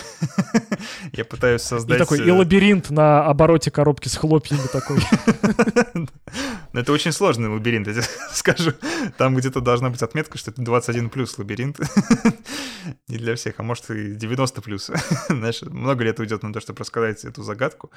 [1.13, 1.97] Я пытаюсь создать...
[1.97, 4.99] И такой, и э, лабиринт на обороте коробки с хлопьями такой.
[6.73, 8.71] Это очень сложный лабиринт, я тебе скажу.
[9.17, 11.79] Там где-то должна быть отметка, что это 21 плюс лабиринт.
[13.07, 14.91] Не для всех, а может и 90 плюс.
[15.27, 17.91] Знаешь, много лет уйдет на то, чтобы рассказать эту загадку.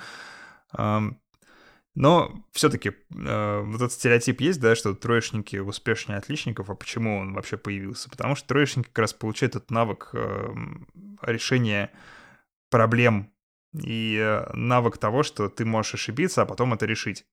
[1.94, 7.34] Но все-таки э, вот этот стереотип есть, да, что троечники успешнее отличников, а почему он
[7.34, 8.08] вообще появился?
[8.08, 10.54] Потому что троечники как раз получают этот навык э,
[11.22, 11.90] решения
[12.70, 13.30] проблем
[13.74, 17.26] и э, навык того, что ты можешь ошибиться, а потом это решить.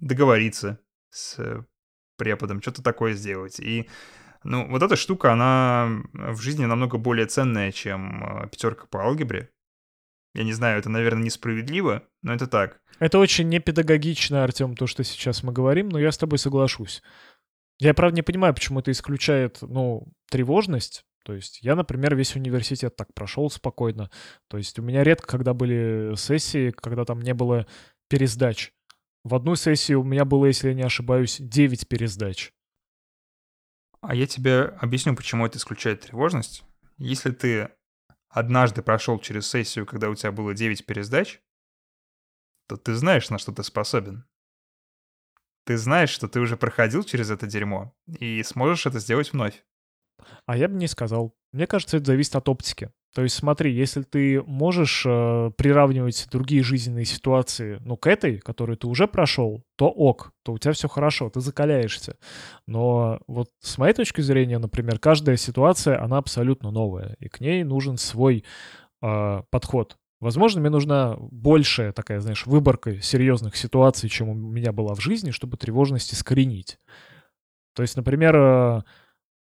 [0.00, 1.66] Договориться с
[2.16, 3.60] преподом, что-то такое сделать.
[3.60, 3.88] И
[4.44, 9.50] ну, вот эта штука, она в жизни намного более ценная, чем э, пятерка по алгебре.
[10.34, 12.80] Я не знаю, это, наверное, несправедливо, но это так.
[12.98, 17.02] Это очень непедагогично, Артем, то, что сейчас мы говорим, но я с тобой соглашусь.
[17.78, 21.04] Я, правда, не понимаю, почему это исключает, ну, тревожность.
[21.24, 24.10] То есть я, например, весь университет так прошел спокойно.
[24.48, 27.66] То есть у меня редко, когда были сессии, когда там не было
[28.08, 28.72] пересдач.
[29.24, 32.52] В одну сессию у меня было, если я не ошибаюсь, 9 пересдач.
[34.00, 36.64] А я тебе объясню, почему это исключает тревожность.
[36.96, 37.70] Если ты
[38.28, 41.40] однажды прошел через сессию, когда у тебя было 9 пересдач,
[42.66, 44.26] то ты знаешь, на что ты способен.
[45.64, 49.64] Ты знаешь, что ты уже проходил через это дерьмо и сможешь это сделать вновь.
[50.46, 51.36] А я бы не сказал.
[51.52, 52.92] Мне кажется, это зависит от оптики.
[53.14, 58.76] То есть смотри, если ты можешь э, приравнивать другие жизненные ситуации, ну, к этой, которую
[58.76, 62.16] ты уже прошел, то ок, то у тебя все хорошо, ты закаляешься.
[62.66, 67.64] Но вот с моей точки зрения, например, каждая ситуация, она абсолютно новая, и к ней
[67.64, 68.44] нужен свой
[69.02, 69.96] э, подход.
[70.20, 75.30] Возможно, мне нужна большая такая, знаешь, выборка серьезных ситуаций, чем у меня была в жизни,
[75.30, 76.78] чтобы тревожность искоренить.
[77.74, 78.82] То есть, например, э,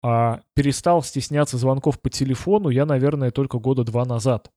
[0.04, 4.52] а перестал стесняться звонков по телефону я, наверное, только года два назад.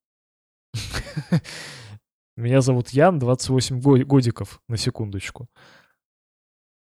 [2.36, 5.48] Меня зовут Ян, 28 годиков, на секундочку.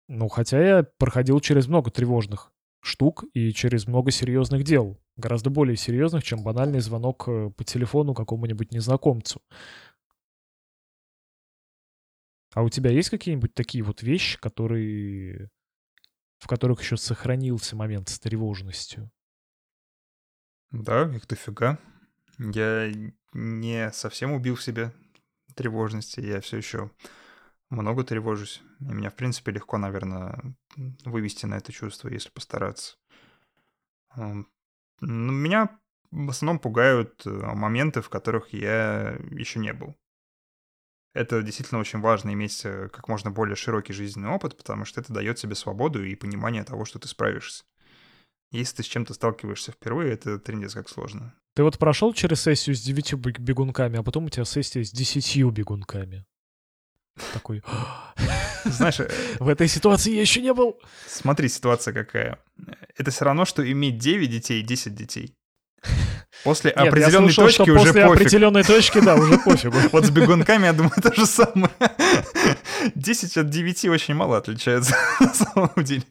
[0.08, 4.98] Ну, хотя я проходил через много тревожных штук и через много серьезных дел.
[5.16, 9.40] Гораздо более серьезных, чем банальный звонок э, по телефону какому-нибудь незнакомцу.
[12.54, 15.50] А у тебя есть какие-нибудь такие вот вещи, которые
[16.40, 19.11] в которых еще сохранился момент с тревожностью.
[20.70, 21.79] Да, их дофига.
[22.38, 22.90] Я
[23.33, 24.92] не совсем убил в себе
[25.55, 26.90] тревожности, я все еще
[27.68, 28.62] много тревожусь.
[28.81, 30.57] И меня, в принципе, легко, наверное,
[31.05, 32.96] вывести на это чувство, если постараться.
[35.00, 35.79] Меня
[36.11, 39.96] в основном пугают э, моменты, в которых я еще не был
[41.14, 45.12] это действительно очень важно иметь э, как можно более широкий жизненный опыт, потому что это
[45.12, 47.64] дает тебе свободу и понимание того, что ты справишься.
[48.52, 51.34] Если ты с чем-то сталкиваешься впервые, это трендец как сложно.
[51.54, 55.50] Ты вот прошел через сессию с девятью бегунками, а потом у тебя сессия с десятью
[55.50, 56.24] бегунками.
[57.32, 57.62] Такой...
[58.64, 60.80] Знаешь, э, в этой ситуации я еще не был.
[61.06, 62.38] Смотри, ситуация какая.
[62.96, 65.34] Это все равно, что иметь 9 детей и 10 детей.
[66.44, 68.20] После Нет, определенной слышал, точки уже после пофиг.
[68.20, 69.76] определенной точки, да, уже пофигу.
[69.92, 71.70] Вот с бегунками, я думаю, то же самое.
[72.94, 76.05] 10 от 9 очень мало отличается на самом деле.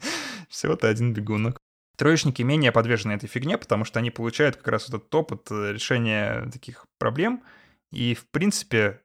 [0.49, 1.57] Всего-то один бегунок.
[1.97, 6.49] Троечники менее подвержены этой фигне, потому что они получают как раз этот опыт э, решения
[6.51, 7.43] таких проблем.
[7.91, 9.01] И, в принципе,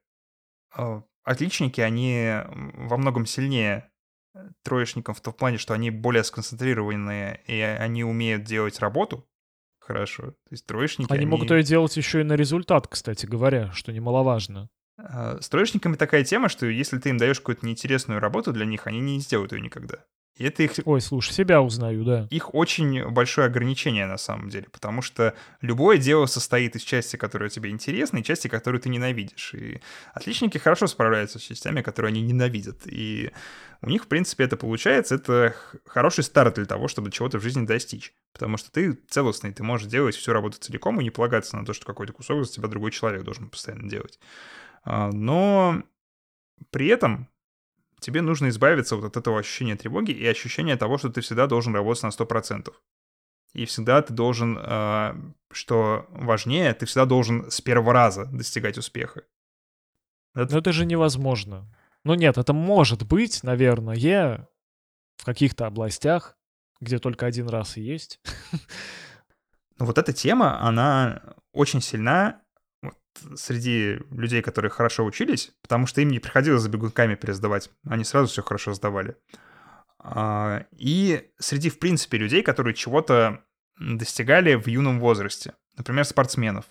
[0.76, 2.40] э, отличники, они
[2.74, 3.90] во многом сильнее
[4.62, 9.26] троечников в том плане, что они более сконцентрированные, и они умеют делать работу,
[9.86, 10.22] хорошо.
[10.22, 11.10] То есть троечники...
[11.10, 11.26] Они, они...
[11.26, 14.68] могут ее делать еще и на результат, кстати говоря, что немаловажно.
[14.96, 18.86] А, с троечниками такая тема, что если ты им даешь какую-то неинтересную работу для них,
[18.86, 20.04] они не сделают ее никогда.
[20.36, 20.72] И это их...
[20.84, 22.26] Ой, слушай, себя узнаю, да.
[22.30, 27.50] Их очень большое ограничение на самом деле, потому что любое дело состоит из части, которая
[27.50, 29.54] тебе интересна, и части, которую ты ненавидишь.
[29.54, 29.80] И
[30.12, 32.80] отличники хорошо справляются с частями, которые они ненавидят.
[32.86, 33.30] И
[33.80, 35.14] у них, в принципе, это получается.
[35.14, 35.54] Это
[35.86, 38.12] хороший старт для того, чтобы чего-то в жизни достичь.
[38.32, 41.72] Потому что ты целостный, ты можешь делать всю работу целиком и не полагаться на то,
[41.72, 44.18] что какой-то кусок за тебя другой человек должен постоянно делать.
[44.82, 45.84] А, но
[46.70, 47.28] при этом
[48.04, 51.74] тебе нужно избавиться вот от этого ощущения тревоги и ощущения того, что ты всегда должен
[51.74, 52.72] работать на 100%.
[53.54, 55.14] И всегда ты должен, э,
[55.50, 59.22] что важнее, ты всегда должен с первого раза достигать успеха.
[60.34, 60.52] Это...
[60.52, 61.66] Но это же невозможно.
[62.04, 64.48] Ну нет, это может быть, наверное,
[65.16, 66.36] в каких-то областях,
[66.80, 68.20] где только один раз и есть.
[69.76, 72.43] Ну вот эта тема, она очень сильна
[73.36, 77.70] среди людей, которые хорошо учились, потому что им не приходилось за бегунками пересдавать.
[77.86, 79.16] Они сразу все хорошо сдавали.
[79.98, 83.44] А, и среди, в принципе, людей, которые чего-то
[83.78, 85.54] достигали в юном возрасте.
[85.76, 86.66] Например, спортсменов.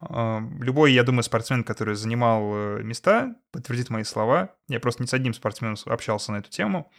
[0.00, 4.54] А, любой, я думаю, спортсмен, который занимал э, места, подтвердит мои слова.
[4.68, 6.90] Я просто не с одним спортсменом общался на эту тему,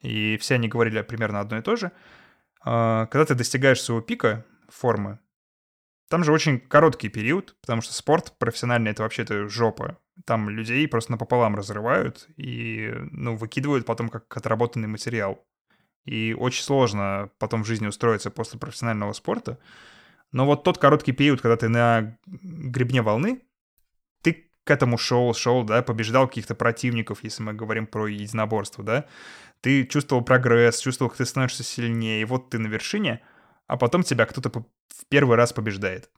[0.00, 1.92] и все они говорили примерно одно и то же.
[2.64, 5.18] А, когда ты достигаешь своего пика формы,
[6.08, 9.98] там же очень короткий период, потому что спорт профессиональный— это вообще-то жопа.
[10.26, 15.44] Там людей просто напополам разрывают и, ну, выкидывают потом как отработанный материал.
[16.04, 19.58] И очень сложно потом в жизни устроиться после профессионального спорта.
[20.32, 23.42] Но вот тот короткий период, когда ты на гребне волны,
[24.22, 29.06] ты к этому шел, шел, да, побеждал каких-то противников, если мы говорим про единоборство, да,
[29.60, 33.22] ты чувствовал прогресс, чувствовал, как ты становишься сильнее, и вот ты на вершине,
[33.66, 36.10] а потом тебя кто-то в первый раз побеждает.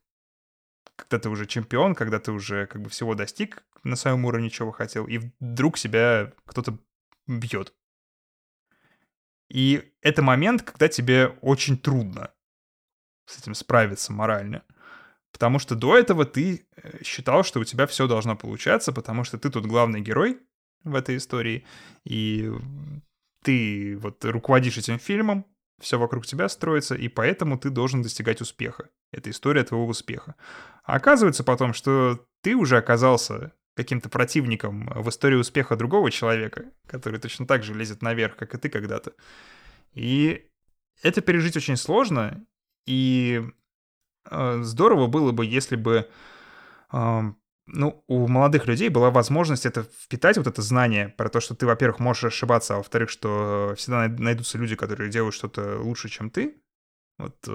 [0.96, 4.72] Когда ты уже чемпион, когда ты уже как бы всего достиг на своем уровне, чего
[4.72, 6.78] хотел, и вдруг себя кто-то
[7.26, 7.74] бьет.
[9.48, 12.32] И это момент, когда тебе очень трудно
[13.26, 14.64] с этим справиться морально.
[15.32, 19.38] Потому что до этого ты э, считал, что у тебя все должно получаться, потому что
[19.38, 20.40] ты тут главный герой
[20.82, 21.66] в этой истории,
[22.04, 22.50] и
[23.42, 25.44] ты вот руководишь этим фильмом,
[25.80, 28.88] все вокруг тебя строится, и поэтому ты должен достигать успеха.
[29.12, 30.34] Это история твоего успеха.
[30.84, 37.20] А оказывается потом, что ты уже оказался каким-то противником в истории успеха другого человека, который
[37.20, 39.12] точно так же лезет наверх, как и ты когда-то.
[39.92, 40.48] И
[41.02, 42.44] это пережить очень сложно,
[42.86, 43.42] и
[44.30, 46.08] э, здорово было бы, если бы
[46.92, 47.20] э,
[47.66, 51.66] ну, у молодых людей была возможность это впитать, вот это знание про то, что ты,
[51.66, 56.62] во-первых, можешь ошибаться, а во-вторых, что всегда найдутся люди, которые делают что-то лучше, чем ты,
[57.18, 57.50] вот э,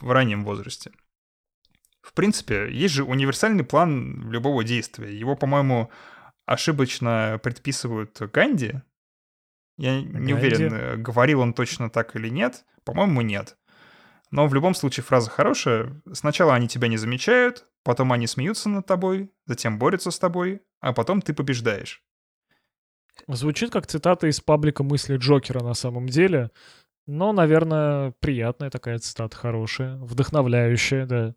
[0.00, 0.92] в раннем возрасте.
[2.02, 5.16] В принципе, есть же универсальный план любого действия.
[5.16, 5.90] Его, по-моему,
[6.46, 8.82] ошибочно предписывают Ганди.
[9.76, 10.18] Я Ганди?
[10.18, 12.64] не уверен, э, говорил он точно так или нет.
[12.84, 13.56] По-моему, нет.
[14.30, 16.00] Но в любом случае фраза хорошая.
[16.12, 20.92] Сначала они тебя не замечают, потом они смеются над тобой, затем борются с тобой, а
[20.92, 22.02] потом ты побеждаешь.
[23.28, 26.50] Звучит как цитата из паблика мысли Джокера на самом деле.
[27.06, 31.34] Но, наверное, приятная такая цитата, хорошая, вдохновляющая, да.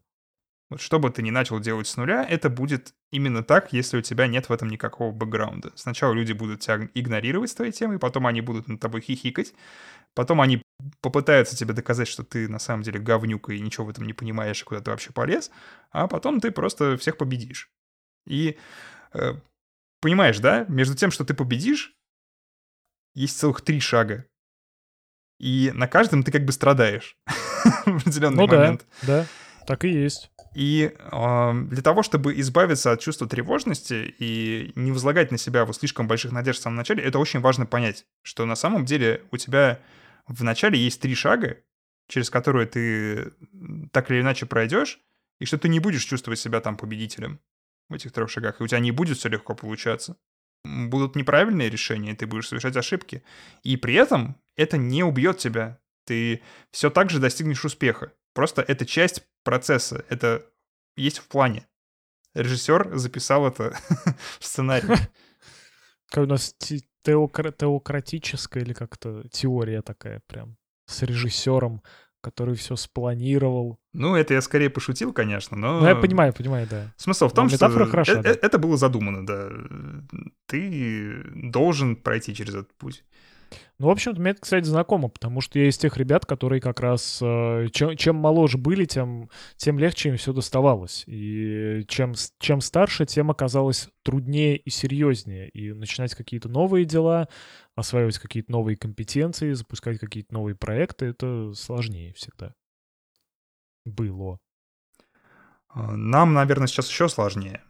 [0.69, 4.01] Вот что бы ты ни начал делать с нуля, это будет именно так, если у
[4.01, 5.71] тебя нет в этом никакого бэкграунда.
[5.75, 9.53] Сначала люди будут тебя игнорировать с твоей темой, потом они будут над тобой хихикать,
[10.15, 10.61] потом они
[11.01, 14.61] попытаются тебе доказать, что ты на самом деле говнюк и ничего в этом не понимаешь,
[14.61, 15.51] и куда ты вообще полез,
[15.91, 17.69] а потом ты просто всех победишь.
[18.25, 18.57] И
[19.13, 19.33] э,
[20.01, 21.93] понимаешь, да, между тем, что ты победишь,
[23.13, 24.25] есть целых три шага.
[25.39, 27.17] И на каждом ты как бы страдаешь
[27.85, 28.85] в определенный ну, момент.
[29.03, 29.27] Да, да,
[29.67, 30.31] так и есть.
[30.55, 35.75] И э, для того, чтобы избавиться от чувства тревожности и не возлагать на себя вот
[35.75, 39.37] слишком больших надежд в самом начале, это очень важно понять, что на самом деле у
[39.37, 39.81] тебя
[40.27, 41.57] в начале есть три шага,
[42.07, 43.33] через которые ты
[43.91, 45.01] так или иначе пройдешь,
[45.39, 47.41] и что ты не будешь чувствовать себя там победителем
[47.89, 50.15] в этих трех шагах, и у тебя не будет все легко получаться.
[50.63, 53.23] Будут неправильные решения, ты будешь совершать ошибки.
[53.63, 55.79] И при этом это не убьет тебя.
[56.05, 56.41] Ты
[56.71, 58.13] все так же достигнешь успеха.
[58.35, 60.45] Просто это часть процесса, это
[60.97, 61.65] есть в плане.
[62.33, 63.73] Режиссер записал это
[64.39, 64.89] в сценарий.
[66.11, 71.81] Как у нас теокра- теократическая или как-то теория такая прям с режиссером,
[72.21, 73.79] который все спланировал.
[73.93, 75.79] Ну, это я скорее пошутил, конечно, но...
[75.79, 76.93] Ну, я понимаю, понимаю, да.
[76.97, 78.29] Смысл в том, что хороша, э- да.
[78.29, 79.49] это было задумано, да.
[80.47, 83.05] Ты должен пройти через этот путь.
[83.77, 86.79] Ну, в общем-то, мне это, кстати, знакомо, потому что я из тех ребят, которые как
[86.79, 91.03] раз э, чем, чем моложе были, тем, тем легче им все доставалось.
[91.07, 95.49] И чем, чем старше, тем оказалось труднее и серьезнее.
[95.49, 97.27] И начинать какие-то новые дела,
[97.75, 102.53] осваивать какие-то новые компетенции, запускать какие-то новые проекты, это сложнее всегда.
[103.83, 104.39] Было.
[105.73, 107.61] Нам, наверное, сейчас еще сложнее.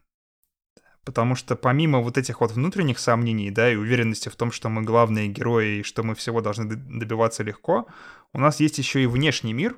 [1.06, 4.82] Потому что помимо вот этих вот внутренних сомнений, да, и уверенности в том, что мы
[4.82, 7.88] главные герои и что мы всего должны добиваться легко,
[8.34, 9.78] у нас есть еще и внешний мир,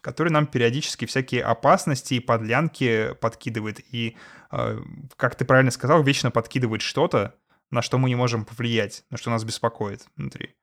[0.00, 3.80] который нам периодически всякие опасности и подлянки подкидывает.
[3.92, 4.16] И,
[4.52, 4.78] э,
[5.16, 7.34] как ты правильно сказал, вечно подкидывает что-то,
[7.70, 10.54] на что мы не можем повлиять, на что нас беспокоит внутри.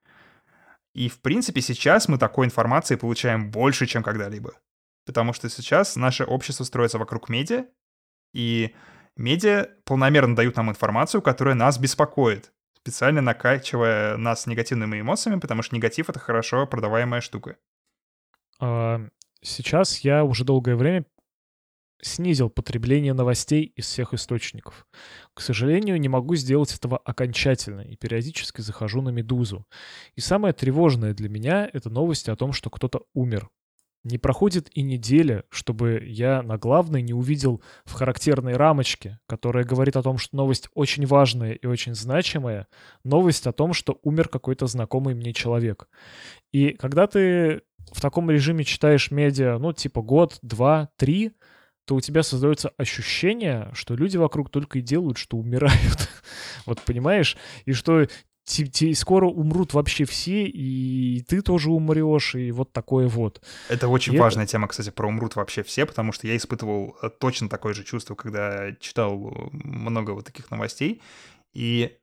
[0.94, 4.54] И, в принципе, сейчас мы такой информации получаем больше, чем когда-либо.
[5.06, 7.66] Потому что сейчас наше общество строится вокруг медиа,
[8.34, 8.74] и
[9.16, 15.76] медиа полномерно дают нам информацию, которая нас беспокоит, специально накачивая нас негативными эмоциями, потому что
[15.76, 17.58] негатив— это хорошо продаваемая штука.
[18.60, 19.02] А,
[19.42, 21.06] сейчас я уже долгое время
[22.02, 24.86] снизил потребление новостей из всех источников.
[25.34, 29.66] К сожалению, не могу сделать этого окончательно и периодически захожу на «Медузу».
[30.16, 33.50] И самое тревожное для меня— это новости о том, что кто-то умер.
[34.06, 39.96] Не проходит и неделя, чтобы я на главной не увидел в характерной рамочке, которая говорит
[39.96, 42.68] о том, что новость очень важная и очень значимая,
[43.04, 45.90] новость о том, что умер какой-то знакомый мне человек.
[46.54, 51.32] И когда ты в таком режиме читаешь медиа, ну, типа год, два, три,
[51.86, 56.10] то у тебя создается ощущение, что люди вокруг только и делают, что умирают.
[56.68, 57.38] вот понимаешь?
[57.66, 58.06] И что
[58.46, 63.42] скоро умрут вообще все, и ты тоже умрешь, и вот такое вот.
[63.70, 64.52] Это очень и важная это...
[64.52, 68.16] тема, кстати, про умрут вообще все, потому что я испытывал э, точно такое же чувство,
[68.16, 69.18] когда читал
[69.52, 71.02] много вот таких новостей.
[71.54, 71.98] И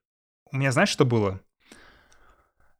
[0.50, 1.40] у меня, знаешь, что было?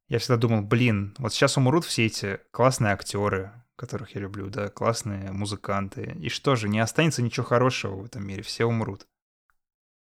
[0.08, 4.68] Я всегда думал, блин, вот сейчас умрут все эти классные актеры, которых я люблю, да,
[4.68, 6.16] классные музыканты.
[6.20, 9.06] И что же, не останется ничего хорошего в этом мире, все умрут.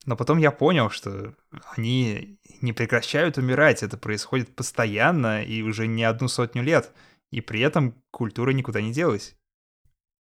[0.06, 1.34] Но потом я понял, что
[1.76, 6.92] они не прекращают умирать, это происходит постоянно и уже не одну сотню лет,
[7.32, 9.36] и при этом культура никуда не делась.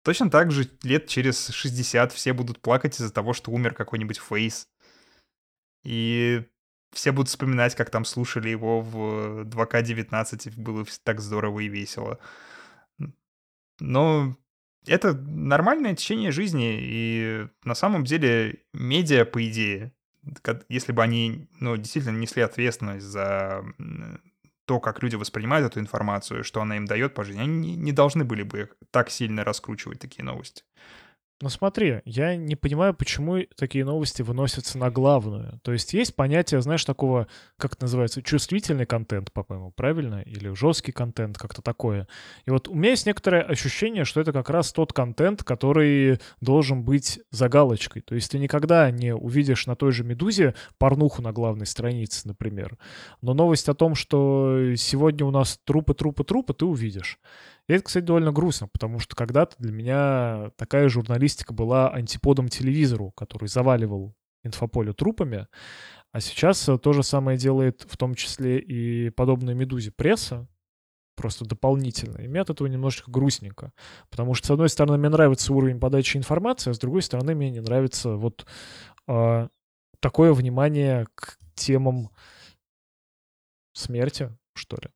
[0.04, 4.68] Точно так же лет через 60 все будут плакать из-за того, что умер какой-нибудь Фейс.
[5.84, 6.44] И
[6.92, 12.20] все будут вспоминать, как там слушали его в 2К19, было так здорово и весело.
[13.80, 14.36] Но
[14.86, 19.94] это нормальное течение жизни, и на самом деле медиа, по идее,
[20.70, 23.64] если бы они ну, действительно несли ответственность за
[24.66, 28.24] то, как люди воспринимают эту информацию, что она им дает по жизни, они не должны
[28.24, 30.64] были бы так сильно раскручивать такие новости.
[31.42, 35.60] Ну смотри, я не понимаю, почему такие новости выносятся на главную.
[35.64, 37.28] То есть есть понятие, знаешь, такого,
[37.58, 40.22] как это называется, чувствительный контент, по-моему, правильно?
[40.22, 42.08] Или жесткий контент, как-то такое.
[42.46, 46.84] И вот у меня есть некоторое ощущение, что это как раз тот контент, который должен
[46.84, 48.04] быть за галочкой.
[48.04, 52.78] То есть ты никогда не увидишь на той же «Медузе» порнуху на главной странице, например.
[53.22, 57.18] Но новость о том, что сегодня у нас трупы, трупы, трупы, ты увидишь.
[57.68, 63.12] И это, кстати, довольно грустно, потому что когда-то для меня такая журналистика была антиподом телевизору,
[63.12, 65.48] который заваливал инфополе трупами.
[66.12, 70.48] А сейчас то же самое делает в том числе и подобная «Медузе» пресса,
[71.16, 72.18] просто дополнительно.
[72.18, 73.74] И мне от этого немножечко грустненько.
[74.10, 77.52] Потому что, с одной стороны, мне нравится уровень подачи информации, а с другой стороны, мне
[77.52, 78.46] не нравится вот
[79.08, 79.48] э,
[80.00, 82.10] такое внимание к темам
[83.74, 84.90] смерти, что ли.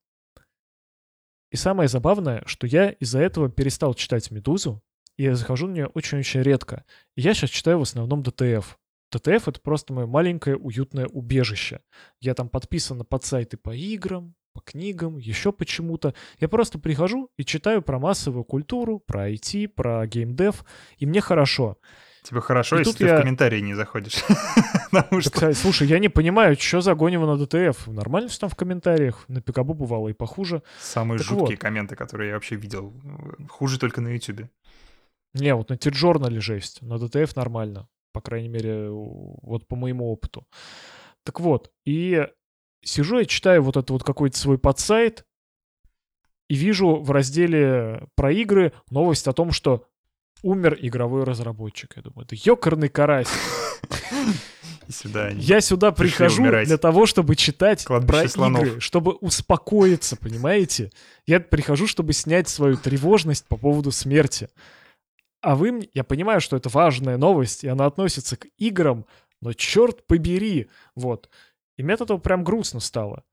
[1.56, 4.84] И самое забавное, что я из-за этого перестал читать «Медузу»,
[5.16, 6.84] и я захожу на нее очень-очень редко.
[7.16, 8.78] И я сейчас читаю в основном ДТФ.
[9.10, 11.80] ДТФ— это просто мое маленькое уютное убежище.
[12.20, 16.14] Я там подписан подсайты по играм, по книгам, еще почему-то.
[16.42, 20.66] Я просто прихожу и читаю про массовую культуру, про IT, про геймдев,
[20.98, 21.78] и мне хорошо.
[22.26, 23.18] Тебе хорошо, и если ты я...
[23.18, 24.24] в комментарии не заходишь.
[24.92, 25.30] Потому что...
[25.30, 27.86] Так, слушай, я не понимаю, что за гонево на DTF.
[27.86, 29.26] Нормально все там в комментариях?
[29.28, 30.64] На Пикабу бывало и похуже.
[30.80, 31.60] Самые так жуткие вот.
[31.60, 32.94] комменты, которые я вообще видел.
[33.48, 34.50] Хуже только на Ютубе.
[35.36, 36.82] Не, вот на TJournal е жесть.
[36.82, 37.88] На DTF нормально.
[38.12, 40.48] По крайней мере, вот по моему опыту.
[41.24, 42.28] Так вот, и
[42.84, 45.26] сижу я читаю вот этот вот какой-то свой подсайт,
[46.48, 49.88] и вижу в разделе про игры новость о том, что
[50.44, 51.94] умер игровой разработчик.
[51.96, 53.28] Я думаю, это ёкарный карась.
[54.88, 56.68] Сюда я сюда прихожу умирать.
[56.68, 58.64] для того, чтобы читать Кладбище про слонов.
[58.64, 60.92] игры, чтобы успокоиться, понимаете?
[61.26, 64.48] Я прихожу, чтобы снять свою тревожность по поводу смерти.
[65.42, 69.06] А вы, я понимаю, что это важная новость, и она относится к играм,
[69.42, 71.30] но черт побери, вот.
[71.78, 73.24] И мне от этого прям грустно стало.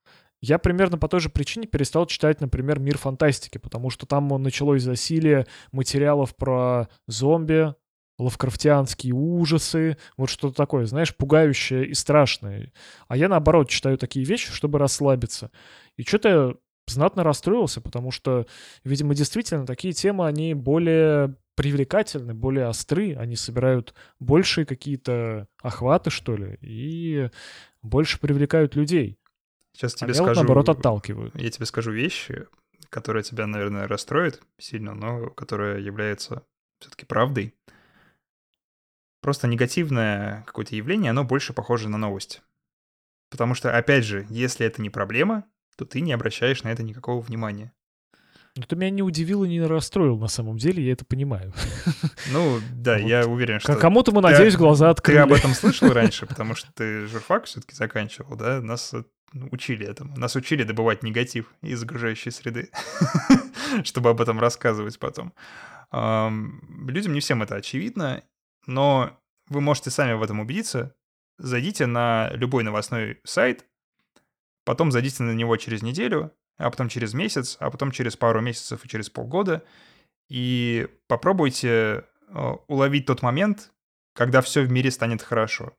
[0.42, 4.82] Я примерно по той же причине перестал читать, например, «Мир фантастики», потому что там началось
[4.82, 7.74] засилие материалов про зомби,
[8.18, 12.72] лавкрафтианские ужасы, вот что-то такое, знаешь, пугающее и страшное.
[13.06, 15.52] А я, наоборот, читаю такие вещи, чтобы расслабиться.
[15.96, 18.46] И что-то знатно расстроился, потому что,
[18.84, 26.34] видимо, действительно, такие темы, они более привлекательны, более остры, они собирают большие какие-то охваты, что
[26.34, 27.28] ли, и
[27.82, 29.18] больше привлекают людей.
[29.74, 30.28] Сейчас тебе а скажу...
[30.28, 31.34] Вот, наоборот, отталкивают.
[31.34, 32.46] Я тебе скажу вещи,
[32.90, 36.44] которые тебя, наверное, расстроят сильно, но которые являются
[36.80, 37.54] все-таки правдой.
[39.20, 42.42] Просто негативное какое-то явление, оно больше похоже на новость.
[43.30, 45.44] Потому что, опять же, если это не проблема,
[45.76, 47.72] то ты не обращаешь на это никакого внимания.
[48.54, 51.52] Ну, ты меня не удивил и не расстроил на самом деле, я это понимаю.
[52.30, 53.08] Ну, да, вот.
[53.08, 53.76] я уверен, что...
[53.76, 55.18] Кому-то мы, ты, надеюсь, глаза открыли.
[55.18, 58.60] Ты об этом слышал раньше, потому что ты журфак все-таки заканчивал, да?
[58.62, 58.94] Нас
[59.32, 60.16] ну, учили этому.
[60.16, 62.70] Нас учили добывать негатив из окружающей среды,
[63.84, 65.34] чтобы об этом рассказывать потом.
[65.92, 68.22] Людям не всем это очевидно,
[68.66, 70.94] но вы можете сами в этом убедиться.
[71.38, 73.66] Зайдите на любой новостной сайт,
[74.64, 76.32] потом зайдите на него через неделю,
[76.62, 79.62] а потом через месяц, а потом через пару месяцев и через полгода,
[80.28, 83.72] и попробуйте э, уловить тот момент,
[84.14, 85.72] когда все в мире станет хорошо.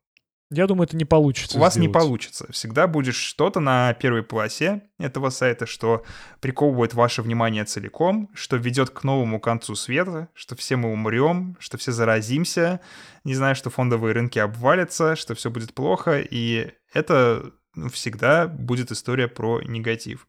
[0.51, 1.57] Я думаю, это не получится.
[1.57, 2.51] У вас не получится.
[2.51, 6.03] Всегда будет что-то на первой полосе этого сайта, что
[6.41, 11.77] приковывает ваше внимание целиком, что ведет к новому концу света, что все мы умрем, что
[11.79, 12.81] все заразимся,
[13.23, 18.91] не знаю, что фондовые рынки обвалятся, что все будет плохо, и это ну, всегда будет
[18.91, 20.27] история про негатив.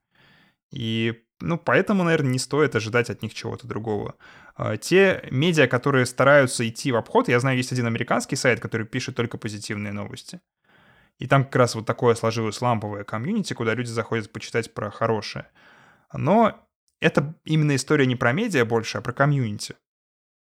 [0.75, 4.17] И, ну, поэтому, наверное, не стоит ожидать от них чего-то другого.
[4.57, 8.85] А, те медиа, которые стараются идти в обход, я знаю, есть один американский сайт, который
[8.85, 10.41] пишет только позитивные новости.
[11.21, 15.47] И там как раз вот такое сложилось ламповое комьюнити, куда люди заходят почитать про хорошее.
[16.13, 16.67] Но
[17.01, 19.77] это именно история не про медиа больше, а про комьюнити.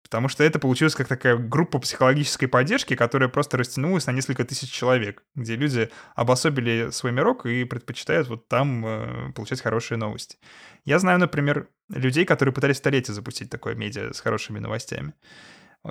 [0.02, 4.70] Потому что это получилось как такая группа психологической поддержки, которая просто растянулась на несколько тысяч
[4.70, 10.38] человек, где люди обособили свой мирок и предпочитают вот там э, получать хорошие новости.
[10.84, 15.12] Я знаю, например, людей, которые пытались столетие запустить такое медиа с хорошими новостями.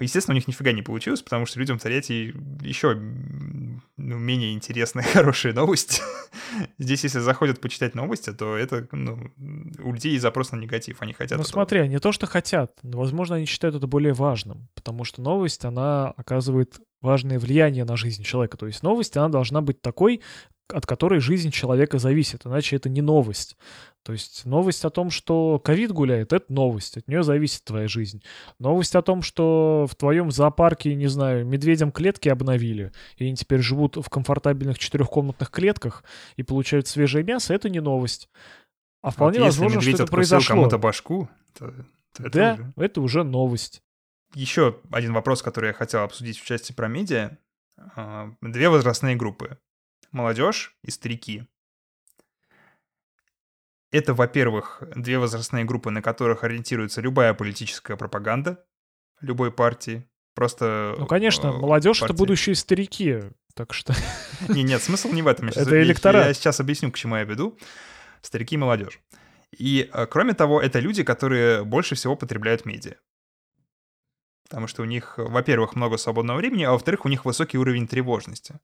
[0.01, 5.03] Естественно, у них нифига не получилось, потому что людям в Тольятти еще ну, менее интересные
[5.13, 6.01] хорошие новости.
[6.77, 9.31] Здесь, если заходят почитать новости, то это ну,
[9.79, 11.37] у людей запрос на негатив, они хотят...
[11.37, 11.51] Ну этого.
[11.51, 16.11] смотри, они то, что хотят, возможно, они считают это более важным, потому что новость, она
[16.11, 18.57] оказывает важное влияние на жизнь человека.
[18.57, 20.21] То есть новость, она должна быть такой,
[20.69, 23.57] от которой жизнь человека зависит, иначе это не новость.
[24.03, 28.23] То есть новость о том, что ковид гуляет, это новость, от нее зависит твоя жизнь.
[28.59, 33.61] Новость о том, что в твоем зоопарке, не знаю, медведям клетки обновили, и они теперь
[33.61, 36.03] живут в комфортабельных четырехкомнатных клетках
[36.35, 38.29] и получают свежее мясо, это не новость.
[39.01, 40.55] А вполне вот возможно, что это произошло.
[40.55, 41.73] кому-то башку, то,
[42.15, 42.73] то это да, уже...
[42.77, 43.81] это уже новость.
[44.33, 47.37] Еще один вопрос, который я хотел обсудить в части про медиа.
[47.95, 49.57] А, две возрастные группы.
[50.11, 51.43] Молодежь и старики.
[53.91, 58.63] Это, во-первых, две возрастные группы, на которых ориентируется любая политическая пропаганда
[59.21, 60.05] любой партии.
[60.35, 60.95] Просто...
[60.97, 63.23] Ну, конечно, э, молодежь— это будущие старики,
[63.55, 63.93] так что...
[64.49, 65.49] Не, нет, смысл не в этом.
[65.49, 66.27] это электорат.
[66.27, 67.57] Я сейчас объясню, к чему я веду.
[68.21, 68.99] Старики и молодежь.
[69.57, 72.97] И, э, кроме того, это люди, которые больше всего потребляют медиа.
[74.49, 78.59] Потому что у них, во-первых, много свободного времени, а во-вторых, у них высокий уровень тревожности.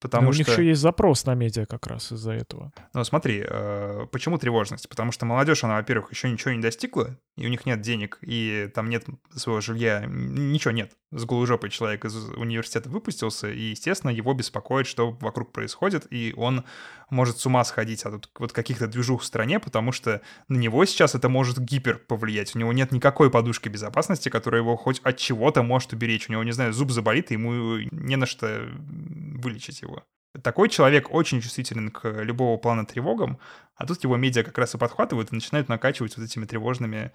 [0.00, 0.42] Потому Но что...
[0.42, 2.72] у них еще есть запрос на медиа как раз из-за этого.
[2.94, 4.88] Ну, смотри, э, почему тревожность?
[4.88, 8.70] Потому что молодежь, она, во-первых, еще ничего не достигла, и у них нет денег, и
[8.72, 10.92] там нет своего жилья, ничего нет.
[11.10, 16.64] С голужопой человек из университета выпустился, и, естественно, его беспокоит, что вокруг происходит, и он
[17.10, 21.14] может с ума сходить от вот каких-то движух в стране, потому что на него сейчас
[21.14, 22.54] это может гипер повлиять.
[22.54, 26.28] У него нет никакой подушки безопасности, которая его хоть от чего-то может уберечь.
[26.28, 30.04] У него, не знаю, зуб заболит, и ему не на что вылечить его.
[30.42, 33.38] Такой человек очень чувствителен к любого плана тревогам,
[33.76, 37.12] а тут его медиа как раз и подхватывают и начинают накачивать вот этими тревожными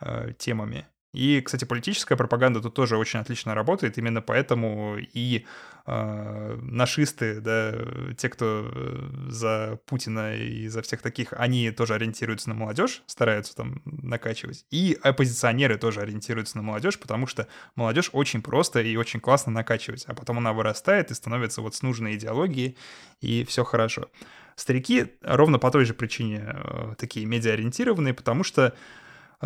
[0.00, 0.86] э, темами.
[1.12, 5.44] И, кстати, политическая пропаганда тут тоже очень отлично работает, именно поэтому и
[5.86, 7.74] э, нашисты, да,
[8.16, 13.54] те, кто э, за Путина и за всех таких, они тоже ориентируются на молодежь, стараются
[13.54, 17.46] там накачивать, и оппозиционеры тоже ориентируются на молодежь, потому что
[17.76, 21.82] молодежь очень просто и очень классно накачивать, а потом она вырастает и становится вот с
[21.82, 22.78] нужной идеологией,
[23.20, 24.08] и все хорошо.
[24.56, 28.74] Старики ровно по той же причине э, такие медиаориентированные, потому что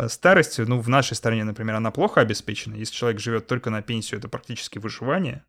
[0.07, 2.75] старость, ну, в нашей стране, например, она плохо обеспечена.
[2.75, 5.43] Если человек живет только на пенсию, это практически выживание.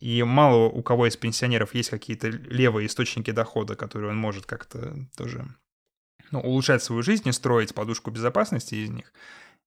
[0.00, 4.94] И мало у кого из пенсионеров есть какие-то левые источники дохода, которые он может как-то
[5.16, 5.46] тоже
[6.30, 9.12] ну, улучшать свою жизнь и строить подушку безопасности из них.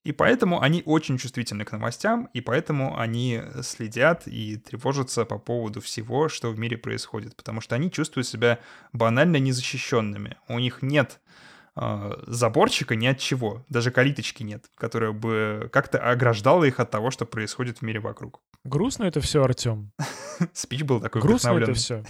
[0.06, 5.82] И поэтому они очень чувствительны к новостям, и поэтому они следят и тревожатся по поводу
[5.82, 8.60] всего, что в мире происходит, потому что они чувствуют себя
[8.94, 10.38] банально незащищенными.
[10.48, 11.30] У них нет э,
[11.76, 17.26] заборчика ни от чего, даже калиточки нет, которая бы как-то ограждала их от того, что
[17.26, 18.42] происходит в мире вокруг.
[18.64, 19.92] Грустно это все, Артем.
[20.54, 22.04] Спич был такой Грустно это все.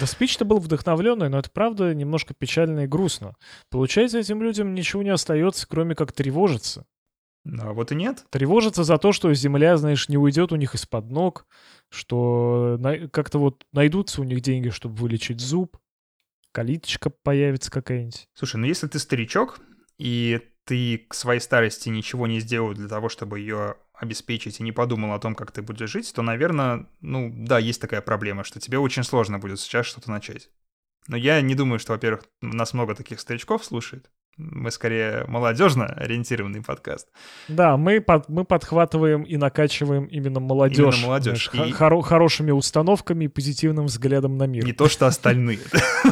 [0.00, 3.34] Да спич-то был вдохновленный, но это правда немножко печально и грустно.
[3.70, 6.86] Получается, этим людям ничего не остается, кроме как тревожиться.
[7.46, 8.26] А вот и нет.
[8.30, 11.46] Тревожатся за то, что земля, знаешь, не уйдет у них из-под ног,
[11.88, 12.78] что
[13.12, 15.78] как-то вот найдутся у них деньги, чтобы вылечить зуб,
[16.58, 18.26] калиточка появится какая-нибудь.
[18.34, 19.60] Слушай, ну если ты старичок,
[19.96, 24.72] и ты к своей старости ничего не сделал для того, чтобы ее обеспечить и не
[24.72, 28.58] подумал о том, как ты будешь жить, то, наверное, ну да, есть такая проблема, что
[28.58, 30.50] тебе очень сложно будет сейчас что-то начать.
[31.06, 34.10] Но я не думаю, что, во-первых, нас много таких старичков слушает.
[34.38, 37.08] Мы скорее молодежно ориентированный подкаст.
[37.48, 40.94] Да, мы, под, мы подхватываем и накачиваем именно молодежь.
[40.94, 41.50] Именно молодежь.
[41.52, 41.72] Знаешь, и...
[41.72, 44.64] хоро- хорошими установками и позитивным взглядом на мир.
[44.64, 45.58] Не то, что остальные.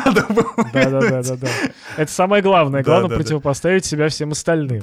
[0.72, 1.48] Да-да-да.
[1.96, 2.82] Это самое главное.
[2.82, 4.82] Главное противопоставить себя всем остальным.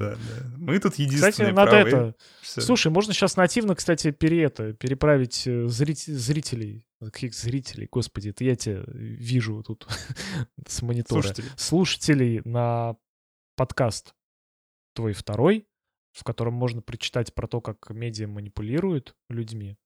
[0.57, 2.15] Мы тут единственные Кстати, надо это...
[2.41, 9.61] Слушай, можно сейчас нативно, кстати, переправить э, зрителей каких зрителей, господи, это я тебя вижу
[9.63, 9.87] тут
[10.67, 11.21] с монитора.
[11.21, 11.49] Слушателей.
[11.57, 12.95] Слушателей на
[13.56, 14.14] подкаст
[14.93, 15.68] твой второй,
[16.12, 19.78] в котором можно прочитать про то, как медиа манипулирует людьми.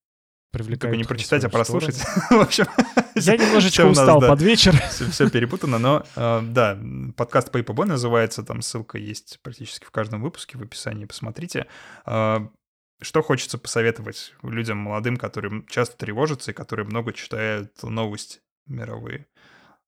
[0.51, 1.97] Привлекают Только не прочитать, а прослушать.
[2.29, 2.65] в общем,
[3.15, 4.75] я немножечко устал под вечер.
[4.89, 6.79] Все, перепутано, но э, да,
[7.15, 11.67] подкаст Paperboy называется, там ссылка есть практически в каждом выпуске в описании, посмотрите.
[12.05, 12.39] Э,
[13.01, 19.27] что хочется посоветовать людям молодым, которые часто тревожатся и которые много читают новости мировые?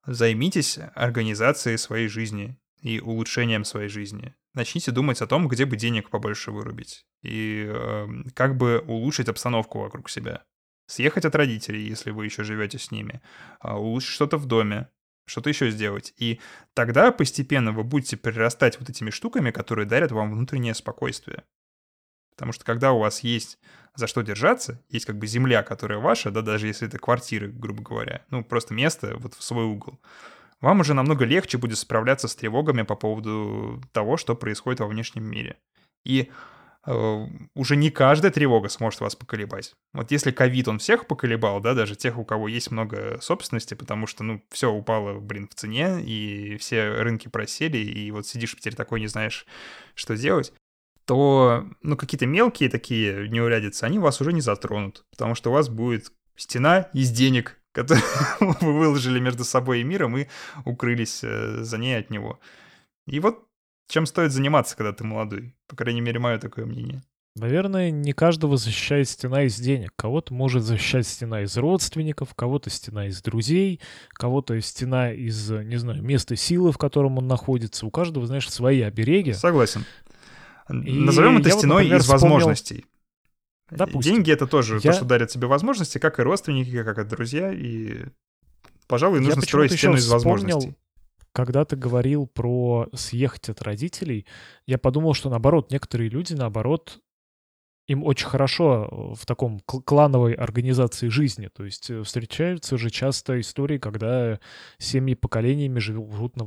[0.05, 4.33] Займитесь организацией своей жизни и улучшением своей жизни.
[4.53, 9.79] Начните думать о том, где бы денег побольше вырубить и э, как бы улучшить обстановку
[9.79, 10.43] вокруг себя.
[10.87, 13.21] Съехать от родителей, если вы еще живете с ними,
[13.63, 14.89] э, улучшить что-то в доме,
[15.25, 16.13] что-то еще сделать.
[16.17, 16.39] И
[16.73, 21.43] тогда постепенно вы будете перерастать вот этими штуками, которые дарят вам внутреннее спокойствие.
[22.35, 23.59] Потому что когда у вас есть
[23.95, 27.83] за что держаться, есть как бы земля, которая ваша, да, даже если это квартиры, грубо
[27.83, 29.99] говоря, ну, просто место вот в свой угол,
[30.61, 35.23] вам уже намного легче будет справляться с тревогами по поводу того, что происходит во внешнем
[35.23, 35.57] мире.
[36.03, 36.29] И
[36.85, 39.73] э, уже не каждая тревога сможет вас поколебать.
[39.93, 44.07] Вот если ковид, он всех поколебал, да, даже тех, у кого есть много собственности, потому
[44.07, 48.75] что, ну, все упало, блин, в цене, и все рынки просели, и вот сидишь теперь
[48.75, 49.45] такой, не знаешь,
[49.95, 50.53] что делать
[51.09, 55.67] то ну, какие-то мелкие такие неурядицы, они вас уже не затронут, потому что у вас
[55.67, 58.03] будет стена из денег, которые
[58.39, 60.27] вы выложили между собой и миром и
[60.65, 62.39] укрылись э, за ней от него.
[63.07, 63.45] И вот
[63.87, 65.55] чем стоит заниматься, когда ты молодой.
[65.67, 67.01] По крайней мере, мое такое мнение.
[67.35, 69.93] Наверное, не каждого защищает стена из денег.
[69.95, 76.03] Кого-то может защищать стена из родственников, кого-то стена из друзей, кого-то стена из, не знаю,
[76.03, 77.85] места силы, в котором он находится.
[77.85, 79.33] У каждого, знаешь, свои обереги.
[79.33, 79.85] Согласен.
[80.69, 82.85] И Назовем это стеной вот, например, из возможностей.
[83.71, 84.13] Допустим.
[84.13, 84.91] Деньги— это тоже я...
[84.91, 88.05] то, что дарят тебе возможности, как и родственники, как и друзья, и,
[88.87, 90.75] пожалуй, нужно я строить стену из возможностей.
[91.31, 94.25] Когда ты говорил про съехать от родителей,
[94.65, 96.99] я подумал, что наоборот, некоторые люди, наоборот,
[97.89, 101.49] им очень хорошо э, в таком клановой организации жизни.
[101.51, 104.39] То есть э, встречаются же часто истории, когда
[104.77, 106.37] семьи поколениями живут,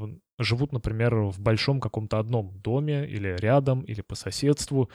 [0.43, 4.90] живут например, в большом каком-то одном доме или рядом, или по соседству.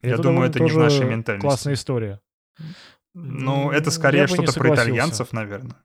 [0.00, 1.46] И Я это думаю, это не в нашей ментальности.
[1.46, 2.20] Классная история.
[3.14, 5.76] Ну, это скорее что-то про итальянцев, наверное.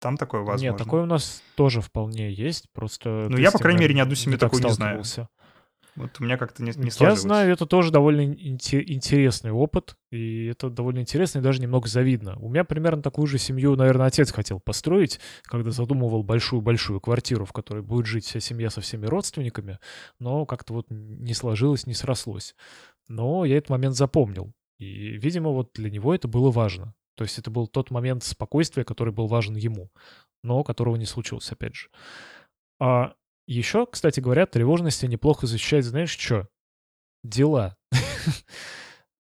[0.00, 0.64] Там такое возможно.
[0.64, 3.28] Нет, такое у нас тоже вполне есть, просто...
[3.30, 5.02] Ну, я, по крайней мере, ни одну семью такую не знаю.
[5.96, 7.00] Вот у меня как-то не, не сложилось.
[7.00, 12.36] Я знаю, это тоже довольно интересный опыт, и это довольно интересно и даже немного завидно.
[12.38, 17.52] У меня примерно такую же семью, наверное, отец хотел построить, когда задумывал большую-большую квартиру, в
[17.52, 19.78] которой будет жить вся семья со всеми родственниками,
[20.20, 22.54] но как-то вот не сложилось, не срослось.
[23.08, 26.94] Но я этот момент запомнил, и, видимо, вот для него это было важно.
[27.14, 29.90] То есть это был тот момент спокойствия, который был важен ему,
[30.42, 31.88] но которого не случилось, опять же.
[32.78, 33.14] А
[33.46, 36.48] еще, кстати говоря, тревожности неплохо защищать, знаешь, что?
[37.22, 37.76] Дела.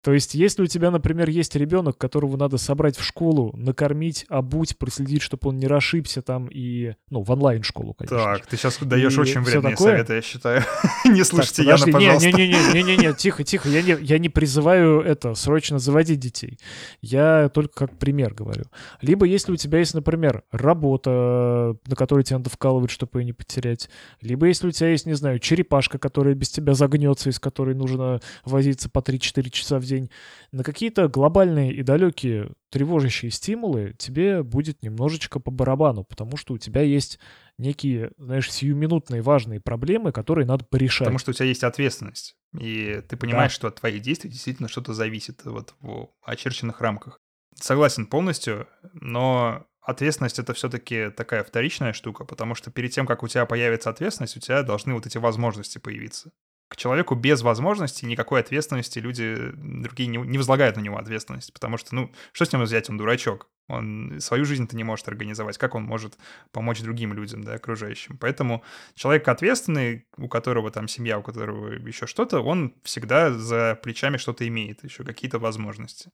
[0.03, 4.76] То есть, если у тебя, например, есть ребенок, которого надо собрать в школу, накормить, обуть,
[4.76, 6.94] проследить, чтобы он не расшибся там и...
[7.09, 8.18] Ну, в онлайн-школу, конечно.
[8.18, 9.92] Так, ты сейчас даешь и очень вредные такое?
[9.92, 10.62] советы, я считаю.
[11.05, 12.32] не слушайте так, Яна, пожалуйста.
[12.32, 16.59] Не-не-не, тихо, тихо, я не, я не призываю это, срочно заводить детей.
[17.00, 18.64] Я только как пример говорю.
[19.03, 23.32] Либо если у тебя есть, например, работа, на которой тебе надо вкалывать, чтобы ее не
[23.32, 23.88] потерять.
[24.20, 28.20] Либо если у тебя есть, не знаю, черепашка, которая без тебя загнется, из которой нужно
[28.44, 30.11] возиться по 3-4 часа в день день,
[30.51, 36.59] на какие-то глобальные и далекие тревожащие стимулы тебе будет немножечко по барабану, потому что у
[36.59, 37.18] тебя есть
[37.59, 41.07] некие, знаешь, сиюминутные важные проблемы, которые надо порешать.
[41.07, 43.57] Потому что у тебя есть ответственность, и ты понимаешь, да.
[43.57, 47.18] что от твоих действий действительно что-то зависит вот в очерченных рамках.
[47.55, 53.28] Согласен полностью, но ответственность это все-таки такая вторичная штука, потому что перед тем, как у
[53.28, 56.32] тебя появится ответственность, у тебя должны вот эти возможности появиться
[56.73, 61.77] к человеку без возможности, никакой ответственности люди другие не, не возлагают на него ответственность, потому
[61.77, 63.47] что, ну, что с ним взять, он дурачок.
[63.68, 65.59] Он свою жизнь-то не может организовать.
[65.59, 66.16] Как он может
[66.51, 68.16] помочь другим людям, да, окружающим?
[68.16, 68.64] Поэтому
[68.95, 74.49] человек ответственный, у которого там семья, у которого еще что-то, он всегда за плечами что-то
[74.49, 76.11] имеет, еще какие-то возможности.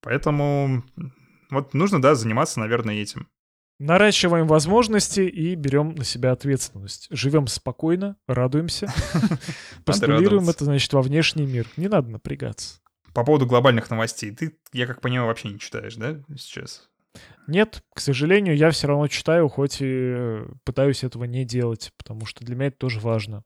[0.00, 0.82] Поэтому
[1.50, 3.28] вот нужно, да, заниматься, наверное, этим.
[3.78, 7.08] Наращиваем возможности и берем на себя ответственность.
[7.10, 8.90] Живем спокойно, радуемся.
[9.84, 11.66] Постулируем это, значит, во внешний мир.
[11.76, 12.80] Не надо напрягаться.
[13.12, 14.30] По поводу глобальных новостей.
[14.30, 16.88] Ты, я как понимаю, вообще не читаешь, да, сейчас?
[17.46, 22.44] Нет, к сожалению, я все равно читаю, хоть и пытаюсь этого не делать, потому что
[22.44, 23.44] для меня это тоже важно.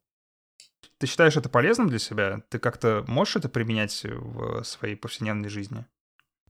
[0.99, 2.43] Ты считаешь это полезным для себя?
[2.51, 5.87] Ты как-то можешь это применять в своей повседневной жизни?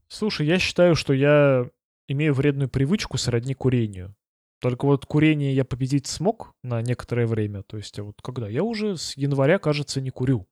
[0.07, 1.69] Слушай, я считаю, что я
[2.11, 4.15] имею вредную привычку сродни курению.
[4.59, 7.63] Только вот курение я победить смог на некоторое время.
[7.63, 8.47] То есть вот когда?
[8.47, 10.47] Я уже с января, кажется, не курю.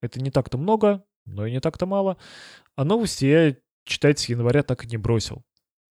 [0.00, 2.16] Это не так-то много, но и не так-то мало.
[2.74, 5.44] А новости я читать с января так и не бросил.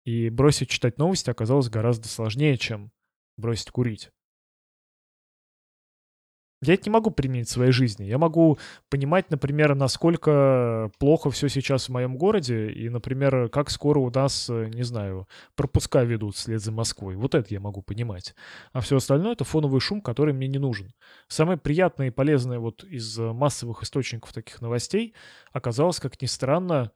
[0.04, 2.92] И бросить читать новости оказалось гораздо сложнее, чем
[3.38, 4.10] бросить курить.
[6.62, 8.04] Я это не могу применить в своей жизни.
[8.04, 14.00] Я могу понимать, например, насколько плохо все сейчас в моем городе, и, например, как скоро
[14.00, 17.16] у нас, э, не знаю, пропуска ведут вслед за Москвой.
[17.16, 18.36] Вот это я могу понимать.
[18.74, 20.94] А все остальное— это фоновый шум, который мне не нужен.
[21.30, 25.14] Самое приятное и полезное вот из массовых источников таких новостей
[25.54, 26.92] оказалось, как ни странно,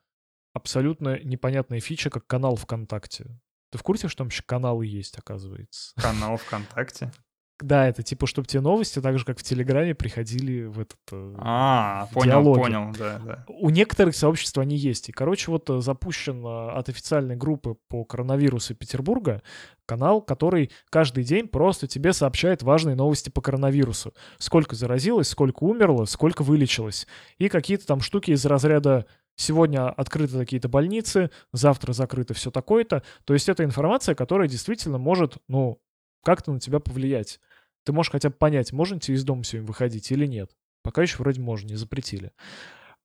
[0.54, 3.26] абсолютно непонятная фича, как канал ВКонтакте.
[3.72, 5.94] Ты в курсе, что там еще каналы есть, оказывается?
[5.96, 7.12] Канал ВКонтакте?
[7.60, 11.36] Да, это типа, чтобы те новости, так же, как в Телеграме, приходили в этот э,
[11.38, 12.60] А, в понял, диалоги.
[12.60, 13.46] понял, да, да.
[13.48, 15.10] У некоторых сообществ они есть.
[15.10, 19.44] И, короче, вот э, запущен э, от официальной группы по коронавирусу Петербурга
[19.86, 24.14] канал, который каждый день просто тебе сообщает важные новости по коронавирусу.
[24.40, 27.08] Сколько заразилось, сколько умерло, сколько вылечилось.
[27.38, 33.02] И какие-то там штуки из разряда Сегодня открыты какие-то больницы, завтра закрыто все такое-то.
[33.26, 35.80] То есть это информация, которая действительно может, ну,
[36.24, 37.40] как-то на тебя повлиять.
[37.86, 40.52] Ты можешь хотя бы понять, можно тебе из дома сегодня выходить или нет.
[40.82, 42.32] Пока еще вроде можно, не запретили.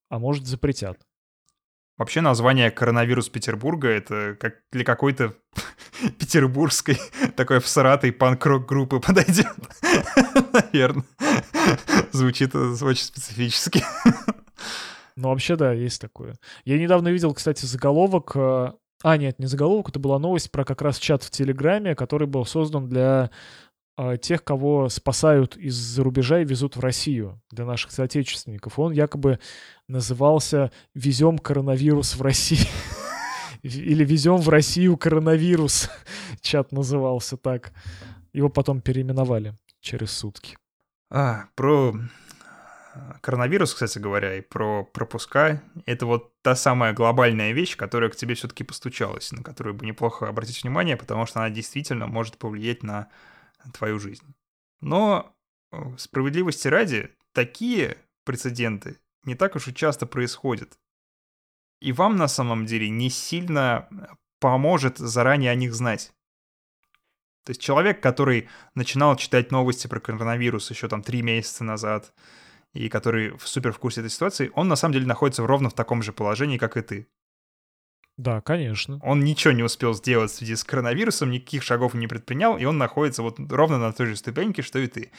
[0.08, 0.98] А может, запретят.
[1.96, 5.34] Вообще название «Коронавирус Петербурга»— это как для какой-то
[6.18, 6.96] петербургской
[7.36, 9.48] такой всратой панк-рок группы подойдет.
[10.52, 11.04] Наверное.
[12.12, 13.82] Звучит очень специфически.
[15.16, 16.36] Ну, вообще, да, есть такое.
[16.64, 18.72] Я недавно видел, кстати, заголовок э,
[19.02, 22.44] а, нет, не заголовок, это была новость про как раз чат в Телеграме, который был
[22.44, 23.30] создан для
[23.96, 28.78] э, тех, кого спасают из-за рубежа и везут в Россию, для наших соотечественников.
[28.78, 29.38] Он якобы
[29.86, 32.66] назывался «Везем коронавирус в Россию».
[33.62, 35.90] Или «Везем в Россию коронавирус».
[36.40, 37.72] Чат назывался так.
[38.32, 40.56] Его потом переименовали через сутки.
[41.10, 41.94] А, про
[43.20, 48.34] коронавирус, кстати говоря, и про пропуска, это вот та самая глобальная вещь, которая к тебе
[48.34, 53.08] все-таки постучалась, на которую бы неплохо обратить внимание, потому что она действительно может повлиять на
[53.72, 54.34] твою жизнь.
[54.80, 55.34] Но
[55.72, 60.78] э, справедливости ради, такие прецеденты не так уж и часто происходят.
[61.80, 63.88] И вам на самом деле не сильно
[64.40, 66.12] поможет заранее о них знать.
[67.44, 72.12] То есть человек, который начинал читать новости про коронавирус еще там три месяца назад,
[72.72, 75.74] и который в супер в курсе этой ситуации, он на самом деле находится ровно в
[75.74, 77.08] таком же положении, как и ты.
[78.16, 78.98] Да, конечно.
[79.02, 82.76] Он ничего не успел сделать в связи с коронавирусом, никаких шагов не предпринял, и он
[82.76, 85.12] находится вот ровно на той же ступеньке, что и ты.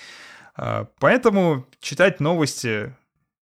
[0.55, 2.95] А, поэтому читать новости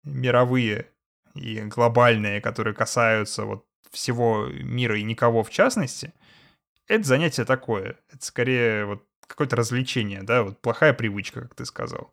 [0.04, 0.88] мировые
[1.36, 6.14] и глобальные, которые касаются вот всего мира и никого в частности,
[6.88, 7.98] это занятие такое.
[8.12, 12.12] Это скорее вот какое-то развлечение, да, вот плохая привычка, как ты сказал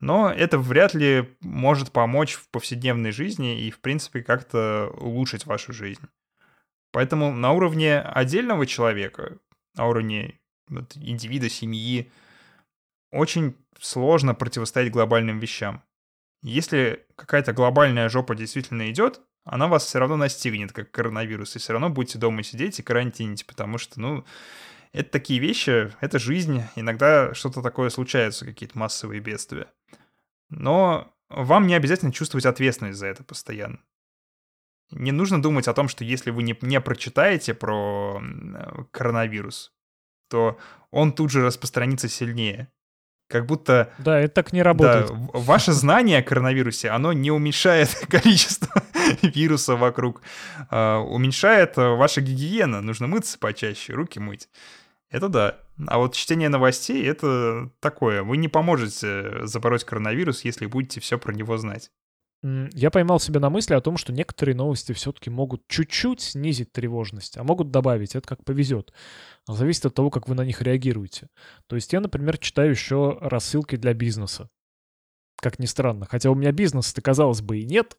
[0.00, 5.72] но это вряд ли может помочь в повседневной жизни и, в принципе, как-то улучшить вашу
[5.72, 6.02] жизнь.
[6.90, 9.38] Поэтому на уровне отдельного человека,
[9.76, 12.10] на уровне вот, индивида, семьи,
[13.12, 15.82] очень сложно противостоять глобальным вещам.
[16.42, 21.72] Если какая-то глобальная жопа действительно идет, она вас все равно настигнет, как коронавирус, и все
[21.72, 24.24] равно будете дома сидеть и карантините, потому что, ну,
[24.92, 26.62] это такие вещи, это жизнь.
[26.76, 29.68] Иногда что-то такое случается, какие-то массовые бедствия.
[30.50, 33.80] Но вам не обязательно чувствовать ответственность за это постоянно.
[34.90, 38.20] Не нужно думать о том, что если вы не, не прочитаете про
[38.90, 39.72] коронавирус,
[40.28, 40.58] то
[40.90, 42.68] он тут же распространится сильнее.
[43.28, 43.92] Как будто...
[43.98, 45.06] Да, это так не работает.
[45.06, 48.82] Да, ваше знание о коронавирусе, оно не уменьшает количество
[49.22, 50.22] вируса вокруг.
[50.68, 52.80] А, уменьшает ваша гигиена.
[52.80, 54.48] Нужно мыться почаще, руки мыть.
[55.10, 55.58] Это да.
[55.86, 58.22] А вот чтение новостей— это такое.
[58.22, 61.90] Вы не поможете забороть коронавирус, если будете все про него знать.
[62.42, 67.36] Я поймал себя на мысли о том, что некоторые новости все-таки могут чуть-чуть снизить тревожность,
[67.36, 68.14] а могут добавить.
[68.14, 68.94] Это как повезет.
[69.46, 71.28] Зависит от того, как вы на них реагируете.
[71.66, 74.48] То есть я, например, читаю еще рассылки для бизнеса.
[75.40, 76.06] Как ни странно.
[76.06, 77.96] Хотя у меня бизнеса-то, казалось бы, и нет.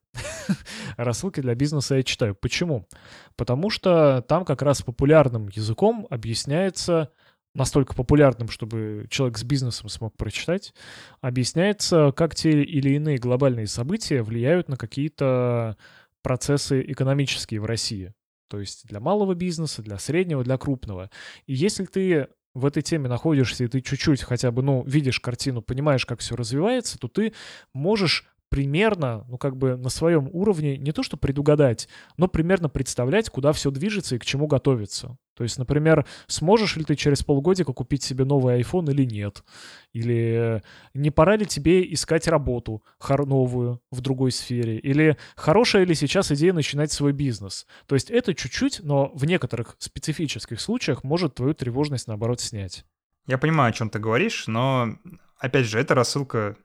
[0.96, 2.36] рассылки для бизнеса я читаю.
[2.36, 2.88] Почему?
[3.36, 7.12] Потому что там как раз популярным языком объясняется
[7.54, 10.74] настолько популярным, чтобы человек с бизнесом смог прочитать,
[11.20, 15.78] объясняется, как те или иные глобальные события влияют на какие-то
[16.22, 18.14] процессы экономические в России.
[18.48, 21.10] То есть для малого бизнеса, для среднего, для крупного.
[21.46, 25.62] И если ты в этой теме находишься, и ты чуть-чуть хотя бы, ну, видишь картину,
[25.62, 27.34] понимаешь, как все развивается, то ты
[27.74, 31.88] можешь примерно, ну как бы на своем уровне не то что предугадать,
[32.18, 35.18] но примерно представлять, куда все движется и к чему готовиться.
[35.36, 39.46] То есть, например, сможешь ли ты через полгодика купить себе новый iPhone или нет?
[39.94, 40.62] Или
[40.94, 44.78] не пора ли тебе искать работу новую в другой сфере?
[44.78, 47.66] Или хорошая ли сейчас идея начинать свой бизнес?
[47.88, 52.84] То есть это чуть-чуть, но в некоторых специфических случаях может твою тревожность, наоборот, снять.
[53.28, 54.98] Я понимаю, о чем ты говоришь, но,
[55.40, 56.58] опять же, эта рассылка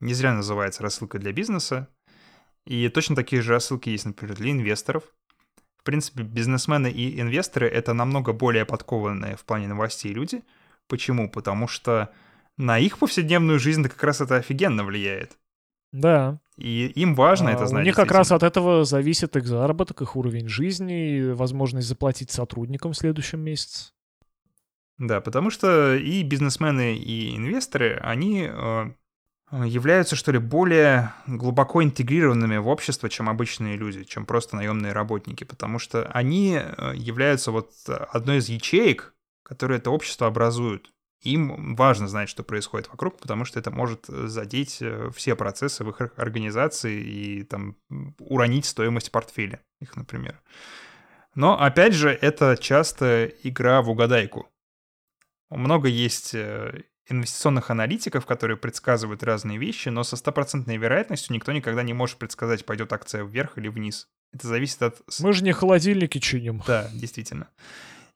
[0.00, 1.88] не зря называется рассылка для бизнеса.
[2.66, 5.04] И точно такие же рассылки есть, например, для инвесторов.
[5.78, 10.42] В принципе, бизнесмены и инвесторы— это намного более подкованные в плане новостей люди.
[10.88, 11.30] Почему?
[11.30, 12.10] Потому что
[12.58, 15.38] на их повседневную жизнь как раз это офигенно влияет.
[15.92, 16.38] Да.
[16.56, 17.82] И им важно а, это знать.
[17.82, 22.92] У них как раз от этого зависит их заработок, их уровень жизни, возможность заплатить сотрудникам
[22.92, 23.92] в следующем месяце.
[24.98, 28.90] Да, потому что и бизнесмены, и инвесторы, они э,
[29.52, 35.44] являются, что ли, более глубоко интегрированными в общество, чем обычные люди, чем просто наемные работники,
[35.44, 40.92] потому что они э, являются вот одной из ячеек, которые это общество образуют.
[41.22, 45.90] Им важно знать, что происходит вокруг, потому что это может задеть э, все процессы в
[45.90, 47.76] их организации и там
[48.20, 50.40] уронить стоимость портфеля их, например.
[51.34, 54.48] Но, опять же, это часто игра в угадайку.
[55.50, 56.34] Много есть
[57.10, 62.64] инвестиционных аналитиков, которые предсказывают разные вещи, но со стопроцентной вероятностью никто никогда не может предсказать,
[62.64, 64.08] пойдет акция вверх или вниз.
[64.32, 65.00] Это зависит от...
[65.18, 66.62] Мы же не холодильники чиним.
[66.66, 67.48] Да, действительно.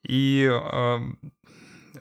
[0.05, 0.99] И э,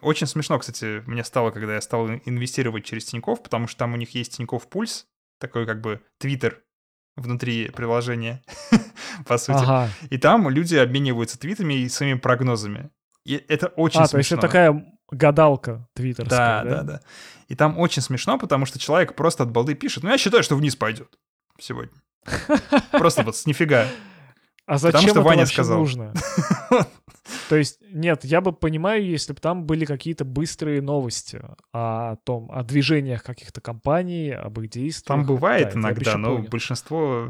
[0.01, 3.97] очень смешно, кстати, мне стало, когда я стал инвестировать через Тиньков, потому что там у
[3.97, 5.07] них есть Тиньков Пульс,
[5.39, 6.61] такой как бы Твиттер
[7.15, 8.43] внутри приложения,
[9.25, 9.57] по сути.
[9.57, 9.89] Ага.
[10.09, 12.89] И там люди обмениваются твитами и своими прогнозами.
[13.25, 14.07] И это очень а, смешно.
[14.07, 16.69] А, то есть это такая гадалка твиттерская, да, да?
[16.69, 17.01] Да, да.
[17.47, 20.55] И там очень смешно, потому что человек просто от балды пишет, ну я считаю, что
[20.55, 21.09] вниз пойдет
[21.59, 21.97] сегодня.
[22.91, 23.87] Просто вот с нифига.
[24.65, 25.79] А зачем Потому что это Ваня сказал.
[25.79, 26.13] нужно?
[27.49, 31.41] То есть, нет, я бы понимаю, если бы там были какие-то быстрые новости
[31.73, 35.07] о том, о движениях каких-то компаний, об их действиях.
[35.07, 36.49] Там бывает да, иногда, но понял.
[36.49, 37.27] большинство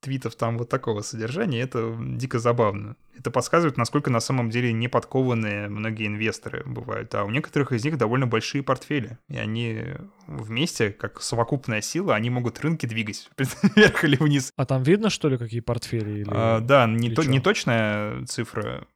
[0.00, 2.96] твитов там вот такого содержания, это дико забавно.
[3.18, 7.14] Это подсказывает, насколько на самом деле не подкованные многие инвесторы бывают.
[7.14, 9.18] А у некоторых из них довольно большие портфели.
[9.28, 9.84] И они
[10.26, 14.52] вместе, как совокупная сила, они могут рынки двигать вверх или вниз.
[14.56, 16.20] А там видно, что ли, какие портфели?
[16.20, 16.30] Или...
[16.30, 18.86] А, да, не, то, не точная цифра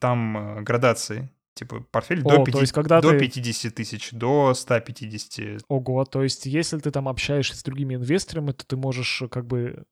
[0.00, 1.30] там э, градации.
[1.54, 3.18] Типа портфель О, до, 5, то есть, когда до ты...
[3.18, 5.64] 50 тысяч, до 150.
[5.68, 9.46] Ого, то есть если ты там общаешься с другими инвесторами, то ты можешь э, как
[9.46, 9.84] бы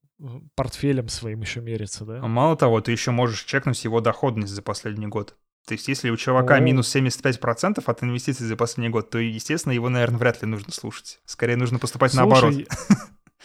[0.55, 2.21] портфелем своим еще мериться, да?
[2.23, 5.37] А мало того, ты еще можешь чекнуть его доходность за последний год.
[5.67, 6.61] То есть если у чувака О.
[6.61, 11.21] минус 75% от инвестиций за последний год, то, естественно, его, наверное, вряд ли нужно слушать.
[11.27, 12.55] Скорее нужно поступать Слушай, наоборот.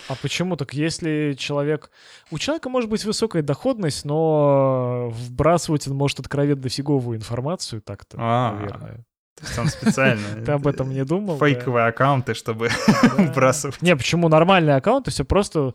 [0.10, 0.74] А почему так?
[0.74, 1.90] Если человек...
[2.30, 8.54] У человека может быть высокая доходность, но вбрасывать он может откровенно дофиговую информацию так-то, а,
[8.54, 9.06] наверное.
[9.36, 10.42] То есть он специально...
[10.46, 11.38] Ты об этом не думал?
[11.38, 12.70] Фейковые аккаунты, чтобы
[13.18, 13.82] вбрасывать.
[13.82, 15.74] Не, почему нормальные аккаунты все просто...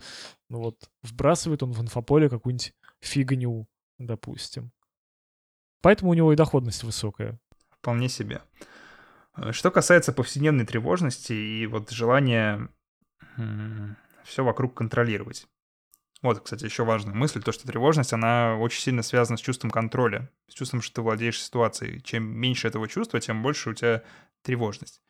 [0.49, 3.67] Ну вот, вбрасывает он в инфополе какую-нибудь фигню,
[3.99, 4.71] допустим.
[5.81, 7.39] Поэтому у него и доходность высокая.
[7.69, 8.41] Вполне себе.
[9.51, 12.67] Что касается повседневной тревожности и вот желания
[14.23, 15.47] все вокруг контролировать.
[16.21, 20.29] Вот, кстати, еще важная мысль, то, что тревожность, она очень сильно связана с чувством контроля,
[20.47, 22.01] с чувством, что ты владеешь ситуацией.
[22.01, 24.03] Чем меньше этого чувства, тем больше у тебя
[24.43, 25.01] тревожность.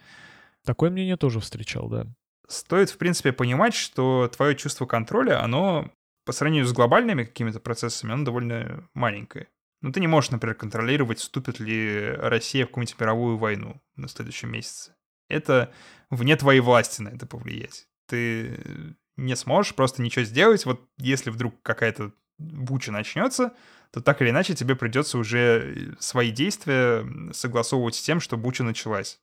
[0.63, 2.07] Такое мнение тоже встречал, да.
[2.47, 5.91] Стоит, в принципе, понимать, что твое чувство контроля, оно
[6.25, 9.47] по сравнению с глобальными какими-то процессами, оно довольно маленькое.
[9.81, 14.51] Ну, ты не можешь, например, контролировать, вступит ли Россия в какую-нибудь мировую войну на следующем
[14.51, 14.95] месяце.
[15.27, 15.73] Это
[16.09, 17.87] вне твоей власти на это повлиять.
[18.07, 20.65] Ты не сможешь просто ничего сделать.
[20.65, 23.53] Вот если вдруг какая-то буча начнется,
[23.91, 29.19] то так или иначе тебе придется уже свои действия согласовывать с тем, что буча началась.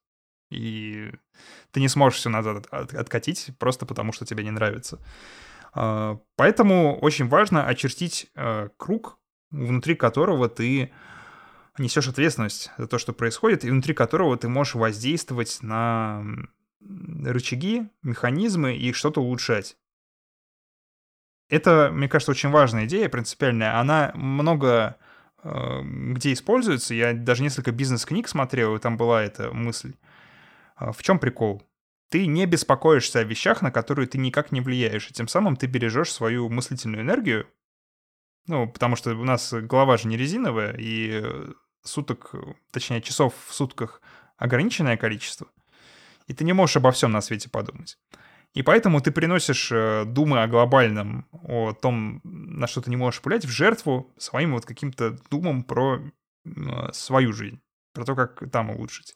[0.51, 1.11] И
[1.73, 4.99] ты не сможешь все назад откатить просто потому, что тебе не нравится.
[5.73, 9.19] А, поэтому очень важно очертить э, круг,
[9.51, 10.93] внутри которого ты
[11.79, 16.25] несешь ответственность за то, что происходит, и внутри которого ты можешь воздействовать на
[16.81, 19.77] рычаги, механизмы и что-то улучшать.
[21.49, 23.79] Это, мне кажется, очень важная идея, принципиальная.
[23.79, 24.97] Она много
[25.43, 26.95] э, где используется.
[26.95, 29.95] Я даже несколько бизнес-книг смотрел, и там была эта мысль.
[30.77, 31.63] А, в чем прикол?
[32.11, 35.67] Ты не беспокоишься о вещах, на которые ты никак не влияешь, и тем самым ты
[35.67, 37.47] бережешь свою мыслительную энергию.
[38.47, 41.23] Ну, потому что у нас голова же не резиновая, и
[41.83, 42.35] суток,
[42.71, 44.01] точнее, часов в сутках
[44.37, 45.49] ограниченное количество,
[46.27, 47.99] и ты не можешь обо всем на свете подумать.
[48.55, 53.21] И поэтому ты приносишь э, думы о глобальном, о том, на что ты не можешь
[53.23, 56.01] влиять, в жертву своим вот каким-то думам про
[56.45, 57.61] э, свою жизнь,
[57.93, 59.15] про то, как там улучшить.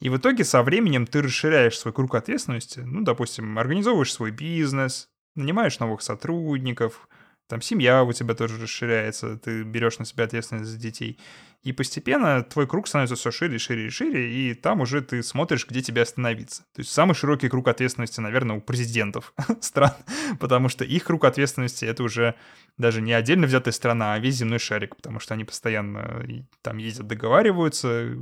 [0.00, 5.08] И в итоге со временем ты расширяешь свой круг ответственности, ну, допустим, организовываешь свой бизнес,
[5.34, 7.08] нанимаешь новых сотрудников,
[7.50, 11.18] там семья у тебя тоже расширяется, ты берешь на себя ответственность за детей.
[11.64, 15.66] И постепенно твой круг становится все шире, шире и шире, и там уже ты смотришь,
[15.66, 16.62] где тебе остановиться.
[16.74, 19.92] То есть самый широкий круг ответственности, наверное, у президентов стран,
[20.38, 22.36] потому что их круг ответственности— это уже
[22.78, 26.24] даже не отдельно взятая страна, а весь земной шарик, потому что они постоянно
[26.62, 28.16] там ездят, договариваются,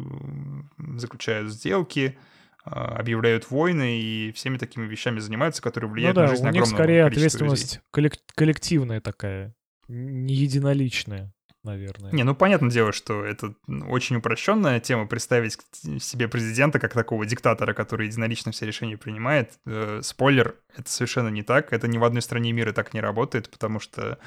[0.96, 2.18] заключают сделки,
[2.68, 6.66] объявляют войны и всеми такими вещами занимаются, которые влияют ну да, на жизнь у них
[6.66, 9.54] скорее ответственность коллек- коллективная такая,
[9.88, 11.32] не единоличная
[11.68, 12.12] наверное.
[12.12, 13.54] Не, ну понятное дело, что это
[13.88, 15.58] очень упрощенная тема представить
[16.00, 19.58] себе президента как такого диктатора, который единолично все решения принимает.
[19.66, 21.72] Э, спойлер, это совершенно не так.
[21.72, 24.18] Это ни в одной стране мира так не работает, потому что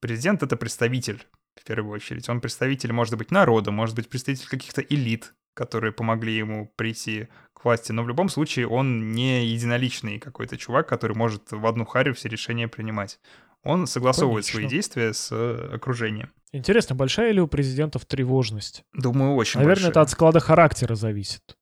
[0.00, 1.26] президент— это представитель,
[1.56, 2.28] в первую очередь.
[2.28, 7.28] Он представитель, может быть, народа, может быть, представитель каких-то элит, которые помогли ему прийти
[7.64, 11.86] к власти, но в любом случае он не единоличный какой-то чувак, который может в одну
[11.86, 13.18] харю все решения принимать.
[13.62, 14.60] Он согласовывает Конечно.
[14.60, 16.30] свои действия с э, окружением.
[16.52, 18.84] Интересно, большая ли у президентов тревожность?
[18.92, 19.90] Думаю, очень Наверное, большая.
[19.92, 21.56] это от склада характера зависит.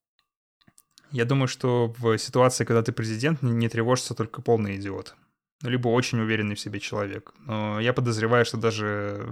[1.11, 5.15] Я думаю, что в ситуации, когда ты президент, не тревожится только полный идиот.
[5.61, 7.33] Либо очень уверенный в себе человек.
[7.45, 9.25] Но я подозреваю, что даже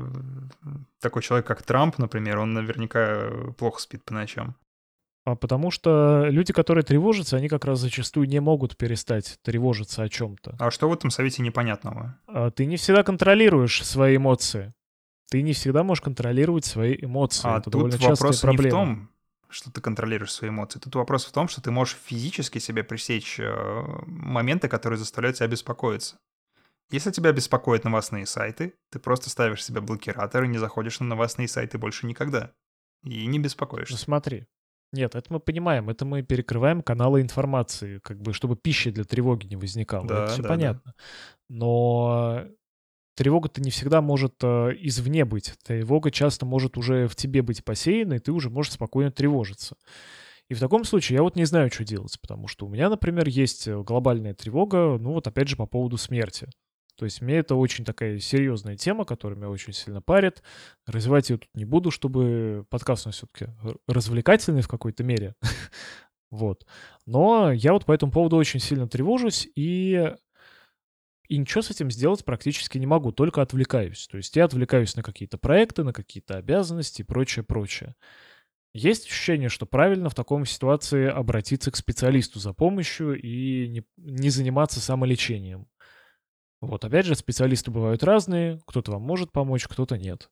[1.02, 4.56] такой человек, как Трамп, например, он наверняка плохо спит по ночам.
[5.24, 10.10] А потому что люди, которые тревожатся, они как раз зачастую не могут перестать тревожиться о
[10.10, 10.56] чем-то.
[10.60, 12.18] А что в этом совете непонятного?
[12.28, 14.74] А ты не всегда контролируешь свои эмоции.
[15.30, 17.48] Ты не всегда можешь контролировать свои эмоции.
[17.48, 19.10] А Это тут вопрос не в том,
[19.48, 20.80] что ты контролируешь свои эмоции.
[20.80, 25.48] Тут вопрос в том, что ты можешь физически себе пресечь э, моменты, которые заставляют тебя
[25.48, 26.18] беспокоиться.
[26.90, 31.48] Если тебя беспокоят новостные сайты, ты просто ставишь себе блокиратор и не заходишь на новостные
[31.48, 32.52] сайты больше никогда.
[33.04, 33.94] И не беспокоишься.
[33.94, 34.48] Ну смотри,
[34.92, 39.48] нет, это мы понимаем, это мы перекрываем каналы информации, как бы, чтобы пища для тревоги
[39.48, 40.08] не возникала.
[40.08, 40.82] Да, это все да, понятно.
[40.86, 40.94] Да.
[41.50, 42.46] Но
[43.16, 45.54] тревога-то не всегда может э, извне быть.
[45.64, 49.78] Тревога часто может уже в тебе быть посеяна, и ты уже можешь спокойно тревожиться.
[50.50, 53.30] И в таком случае я вот не знаю, что делать, потому что у меня, например,
[53.30, 56.50] есть э, глобальная тревога, ну вот опять же по поводу смерти.
[57.02, 60.44] То есть мне это очень такая серьезная тема, которая меня очень сильно парит.
[60.86, 63.48] Развивать ее тут не буду, чтобы подкаст у нас все-таки
[63.88, 65.34] развлекательный в какой-то мере.
[66.30, 66.68] вот.
[67.08, 70.14] Но я вот по этому поводу очень сильно тревожусь и
[71.28, 74.08] и ничего с этим сделать практически не могу, только отвлекаюсь.
[74.08, 77.96] То есть я отвлекаюсь на какие-то проекты, на какие-то обязанности и прочее, прочее.
[78.76, 84.30] Есть ощущение, что правильно в таком ситуации обратиться к специалисту за помощью и не, не
[84.30, 85.66] заниматься самолечением.
[86.62, 90.30] Вот, опять же, специалисты бывают разные, кто-то вам может помочь, кто-то нет.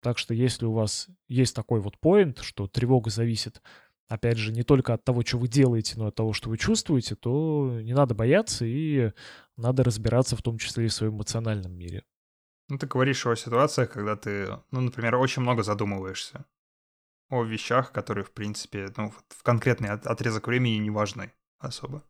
[0.00, 3.62] Так что если у вас есть такой вот поинт, что тревога зависит,
[4.08, 7.14] опять же, не только от того, что вы делаете, но от того, что вы чувствуете,
[7.14, 9.12] то не надо бояться и
[9.56, 12.04] надо разбираться в том числе и в своем эмоциональном мире.
[12.68, 16.44] Ну, ты говоришь о ситуациях, когда ты, ну, например, очень много задумываешься
[17.28, 22.02] о вещах, которые, в принципе, ну, в конкретный отрезок времени не важны особо.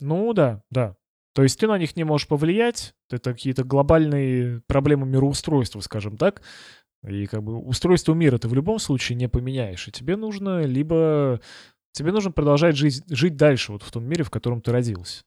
[0.00, 0.96] Ну да, да.
[1.38, 6.42] То есть ты на них не можешь повлиять, это какие-то глобальные проблемы мироустройства, скажем так,
[7.06, 11.40] и как бы устройство мира ты в любом случае не поменяешь, и тебе нужно либо...
[11.92, 15.22] Тебе нужно продолжать жить, жить дальше вот в том мире, в котором ты родился.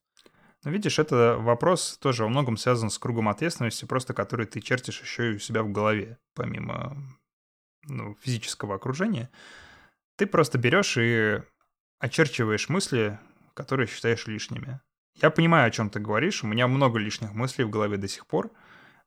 [0.65, 5.01] Ну, видишь, это вопрос тоже во многом связан с кругом ответственности, просто который ты чертишь
[5.01, 6.97] еще и у себя в голове, помимо
[7.87, 9.29] ну, физического окружения.
[10.17, 11.41] Ты просто берешь и
[11.99, 13.17] очерчиваешь мысли,
[13.53, 14.81] которые считаешь лишними.
[15.15, 16.43] Я понимаю, о чем ты говоришь.
[16.43, 18.51] У меня много лишних мыслей в голове до сих пор.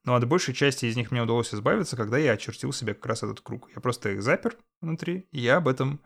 [0.05, 3.23] Но от большей части из них мне удалось избавиться, когда я очертил себе как раз
[3.23, 3.71] этот круг.
[3.75, 6.01] Я просто их запер внутри, и я об этом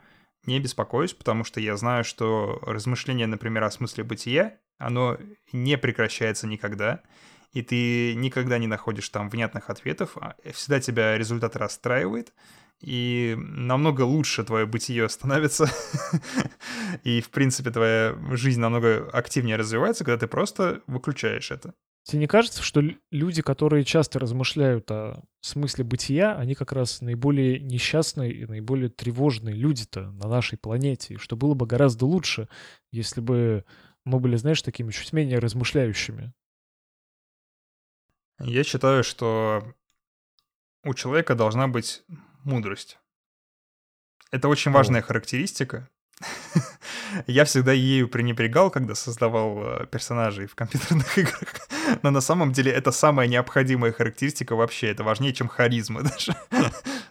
[0.46, 5.18] не беспокоюсь, потому что я знаю, что размышление, например, о смысле бытия, оно
[5.52, 7.02] не прекращается никогда,
[7.52, 12.32] и ты никогда не находишь там внятных ответов, а всегда тебя результат расстраивает,
[12.80, 15.66] и намного лучше твое бытие становится,
[17.04, 21.74] и, в принципе, твоя жизнь намного активнее развивается, когда ты просто выключаешь это.
[22.04, 27.60] Тебе не кажется, что люди, которые часто размышляют о смысле бытия, они как раз наиболее
[27.60, 32.48] несчастные и наиболее тревожные люди-то на нашей планете, и что было бы гораздо лучше,
[32.92, 33.64] если бы
[34.06, 36.32] мы были, знаешь, такими чуть менее размышляющими?
[38.40, 39.74] Я считаю, что
[40.84, 42.04] у человека должна быть
[42.48, 42.98] мудрость.
[44.30, 45.88] Это очень важная характеристика.
[47.26, 51.68] Я всегда ею пренебрегал, когда создавал э, персонажей в компьютерных играх.
[52.02, 54.88] Но на самом деле это самая необходимая характеристика вообще.
[54.88, 56.34] Это важнее, чем харизма даже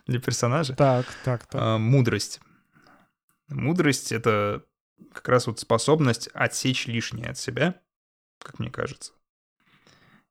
[0.05, 0.75] для персонажа.
[0.75, 1.61] Так, так, так.
[1.61, 2.41] А, мудрость.
[3.47, 4.63] Мудрость— это
[5.13, 7.75] как раз вот способность отсечь лишнее от себя,
[8.39, 9.13] как мне кажется.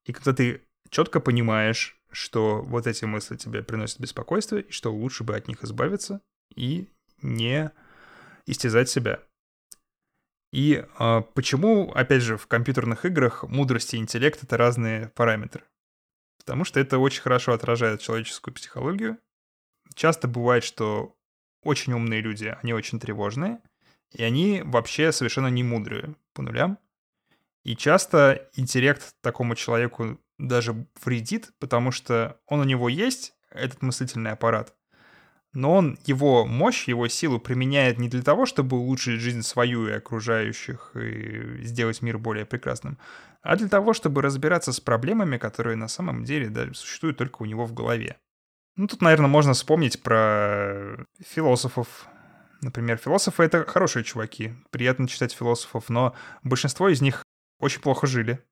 [0.05, 5.23] И когда ты четко понимаешь, что вот эти мысли тебе приносят беспокойство, и что лучше
[5.23, 6.23] бы от них избавиться
[6.55, 6.89] и
[7.21, 7.71] не
[8.47, 9.21] истязать себя.
[10.51, 15.64] И э, почему, опять же, в компьютерных играх мудрость и интеллект— это разные параметры?
[16.39, 19.19] Потому что это очень хорошо отражает человеческую психологию.
[19.95, 21.14] Часто бывает, что
[21.62, 23.61] очень умные люди, они очень тревожные,
[24.12, 26.79] и они вообще совершенно не мудрые по нулям.
[27.62, 34.32] И часто интеллект такому человеку даже вредит, потому что он у него есть, этот мыслительный
[34.32, 34.74] аппарат,
[35.53, 39.93] но он его мощь, его силу применяет не для того, чтобы улучшить жизнь свою и
[39.93, 42.99] окружающих и сделать мир более прекрасным,
[43.41, 47.47] а для того, чтобы разбираться с проблемами, которые на самом деле да, существуют только у
[47.47, 48.18] него в голове.
[48.76, 52.07] Ну, тут, наверное, можно вспомнить про философов.
[52.61, 57.22] Например, философы— это хорошие чуваки, приятно читать философов, но большинство из них
[57.59, 58.45] очень плохо жили.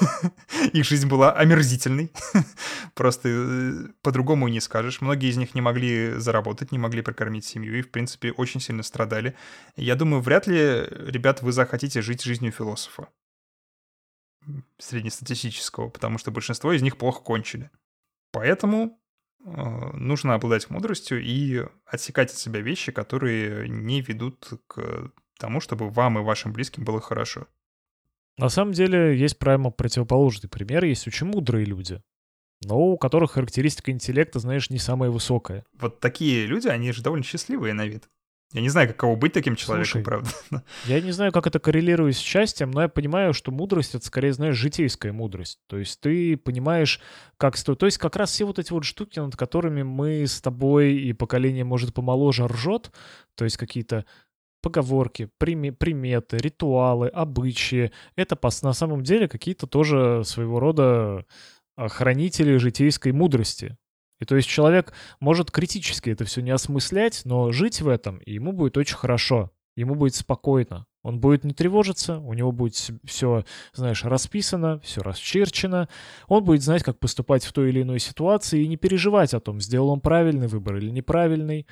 [0.72, 2.12] Их жизнь была омерзительной.
[2.94, 3.72] Просто э,
[4.02, 5.00] по-другому не скажешь.
[5.00, 8.82] Многие из них не могли заработать, не могли прокормить семью и, в принципе, очень сильно
[8.82, 9.34] страдали.
[9.76, 13.08] Я думаю, вряд ли, ребят, вы захотите жить жизнью философа
[14.78, 17.70] среднестатистического, потому что большинство из них плохо кончили.
[18.32, 18.98] Поэтому
[19.44, 19.50] э,
[19.94, 26.18] нужно обладать мудростью и отсекать от себя вещи, которые не ведут к тому, чтобы вам
[26.18, 27.46] и вашим близким было хорошо.
[28.38, 30.84] На самом деле есть прямо противоположный пример.
[30.84, 32.00] Есть очень мудрые люди,
[32.64, 35.64] но у которых характеристика интеллекта, знаешь, не самая высокая.
[35.78, 38.08] Вот такие люди, они же довольно счастливые на вид.
[38.52, 40.30] Я не знаю, каково быть таким человеком, Слушай, правда.
[40.86, 44.32] Я не знаю, как это коррелирует с счастьем, но я понимаю, что мудрость— это скорее,
[44.32, 45.58] знаешь, житейская мудрость.
[45.66, 46.98] То есть ты понимаешь,
[47.36, 47.78] как стоит...
[47.78, 51.12] То есть как раз все вот эти вот штуки, над которыми мы с тобой и
[51.12, 52.90] поколение, может, помоложе ржет,
[53.34, 54.06] то есть какие-то
[54.60, 57.92] поговорки, приметы, ритуалы, обычаи.
[58.16, 61.24] Это на самом деле какие-то тоже своего рода
[61.76, 63.76] а, хранители житейской мудрости.
[64.20, 68.52] И то есть человек может критически это все не осмыслять, но жить в этом ему
[68.52, 70.86] будет очень хорошо, ему будет спокойно.
[71.04, 75.88] Он будет не тревожиться, у него будет все, знаешь, расписано, все расчерчено.
[76.26, 79.60] Он будет знать, как поступать в той или иной ситуации и не переживать о том,
[79.60, 81.66] сделал он правильный выбор или неправильный.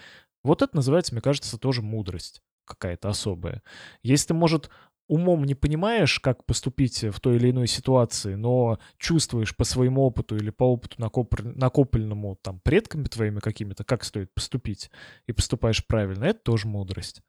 [0.44, 3.62] Вот это называется, мне кажется, тоже мудрость какая-то особая.
[4.02, 4.70] Если ты, может,
[5.08, 10.36] умом не понимаешь, как поступить в той или иной ситуации, но чувствуешь по своему опыту
[10.36, 14.90] или по опыту накопленному там предками твоими какими-то, как стоит поступить,
[15.26, 17.22] и поступаешь правильно, это тоже мудрость.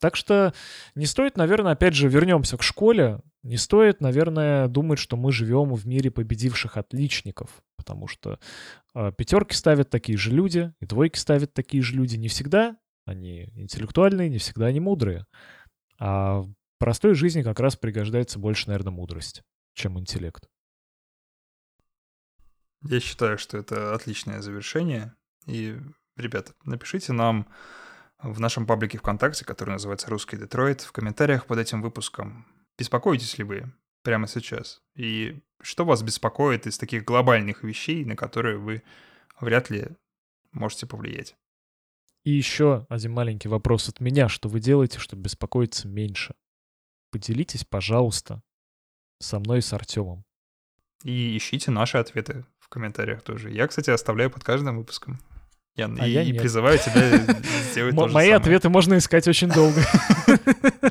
[0.00, 0.54] Так что
[0.94, 5.74] не стоит, наверное, опять же, вернемся к школе, не стоит, наверное, думать, что мы живем
[5.74, 8.38] в мире победивших отличников, потому что
[8.94, 12.16] э, пятерки ставят такие же люди, и двойки ставят такие же люди.
[12.16, 12.76] Не всегда
[13.08, 15.26] они интеллектуальные, не всегда они мудрые.
[15.98, 19.42] А в простой жизни как раз пригождается больше, наверное, мудрость,
[19.74, 20.48] чем интеллект.
[22.82, 25.14] Я считаю, что это отличное завершение.
[25.46, 25.76] И,
[26.16, 27.48] ребята, напишите нам
[28.22, 33.44] в нашем паблике ВКонтакте, который называется «Русский Детройт», в комментариях под этим выпуском, беспокоитесь ли
[33.44, 33.72] вы
[34.02, 34.80] прямо сейчас?
[34.94, 38.82] И что вас беспокоит из таких глобальных вещей, на которые вы
[39.40, 39.88] вряд ли
[40.52, 41.36] можете повлиять?
[42.28, 44.28] И еще один маленький вопрос от меня.
[44.28, 46.34] Что вы делаете, чтобы беспокоиться меньше?
[47.10, 48.42] Поделитесь, пожалуйста,
[49.18, 50.26] со мной и с Артемом.
[51.04, 53.50] И ищите наши ответы в комментариях тоже.
[53.50, 55.18] Я, кстати, оставляю под каждым выпуском.
[55.78, 57.18] Ян, а и, я и призываю тебя
[57.72, 59.80] сделать то же Мои ответы можно искать очень долго.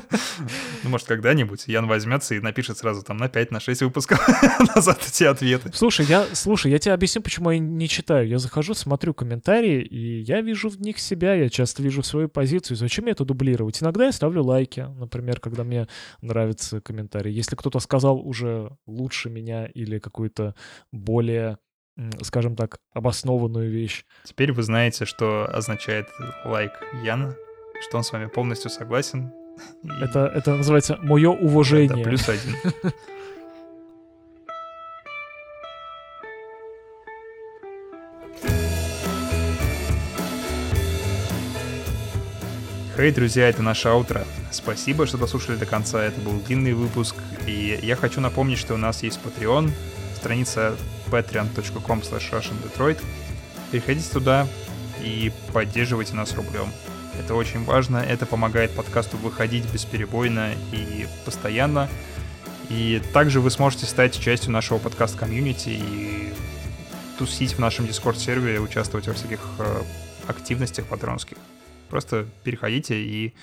[0.84, 4.26] Ну, может, когда-нибудь Ян возьмется и напишет сразу там на 5, на 6 выпусков
[4.74, 5.70] назад эти ответы.
[5.74, 8.26] Слушай, я, слушай, я тебе объясню, почему я не читаю.
[8.26, 12.76] Я захожу, смотрю комментарии, и я вижу в них себя, я часто вижу свою позицию.
[12.76, 13.82] Зачем мне это дублировать?
[13.82, 15.88] Иногда я ставлю лайки, например, когда мне
[16.22, 17.32] нравится комментарий.
[17.32, 20.54] Если кто-то сказал уже лучше меня или какую-то
[20.92, 21.58] более
[22.22, 24.04] скажем так, обоснованную вещь.
[24.24, 26.06] Теперь вы знаете, что означает
[26.44, 26.72] лайк
[27.02, 27.34] Яна,
[27.80, 29.32] что он с вами полностью согласен.
[30.00, 31.88] Это, это называется «мое уважение».
[31.88, 32.54] Да, плюс один.
[42.96, 44.24] Хей, друзья, это наше аутро.
[44.50, 46.02] Спасибо, что дослушали до конца.
[46.02, 47.14] Это был длинный выпуск.
[47.46, 49.70] И я хочу напомнить, что у нас есть Patreon,
[50.16, 50.76] страница
[51.10, 52.98] patreon.com russiandetroit.
[53.70, 54.46] Переходите туда
[55.02, 56.70] и поддерживайте нас рублем.
[57.18, 61.88] Это очень важно, это помогает подкасту выходить бесперебойно и постоянно.
[62.68, 66.32] И также вы сможете стать частью нашего подкаст-комьюнити и
[67.18, 69.82] тусить в нашем дискорд-сервере, участвовать во всяких э,
[70.28, 71.38] активностях патронских.
[71.88, 73.34] Просто переходите и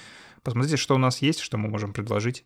[0.43, 2.45] посмотрите, что у нас есть, что мы можем предложить.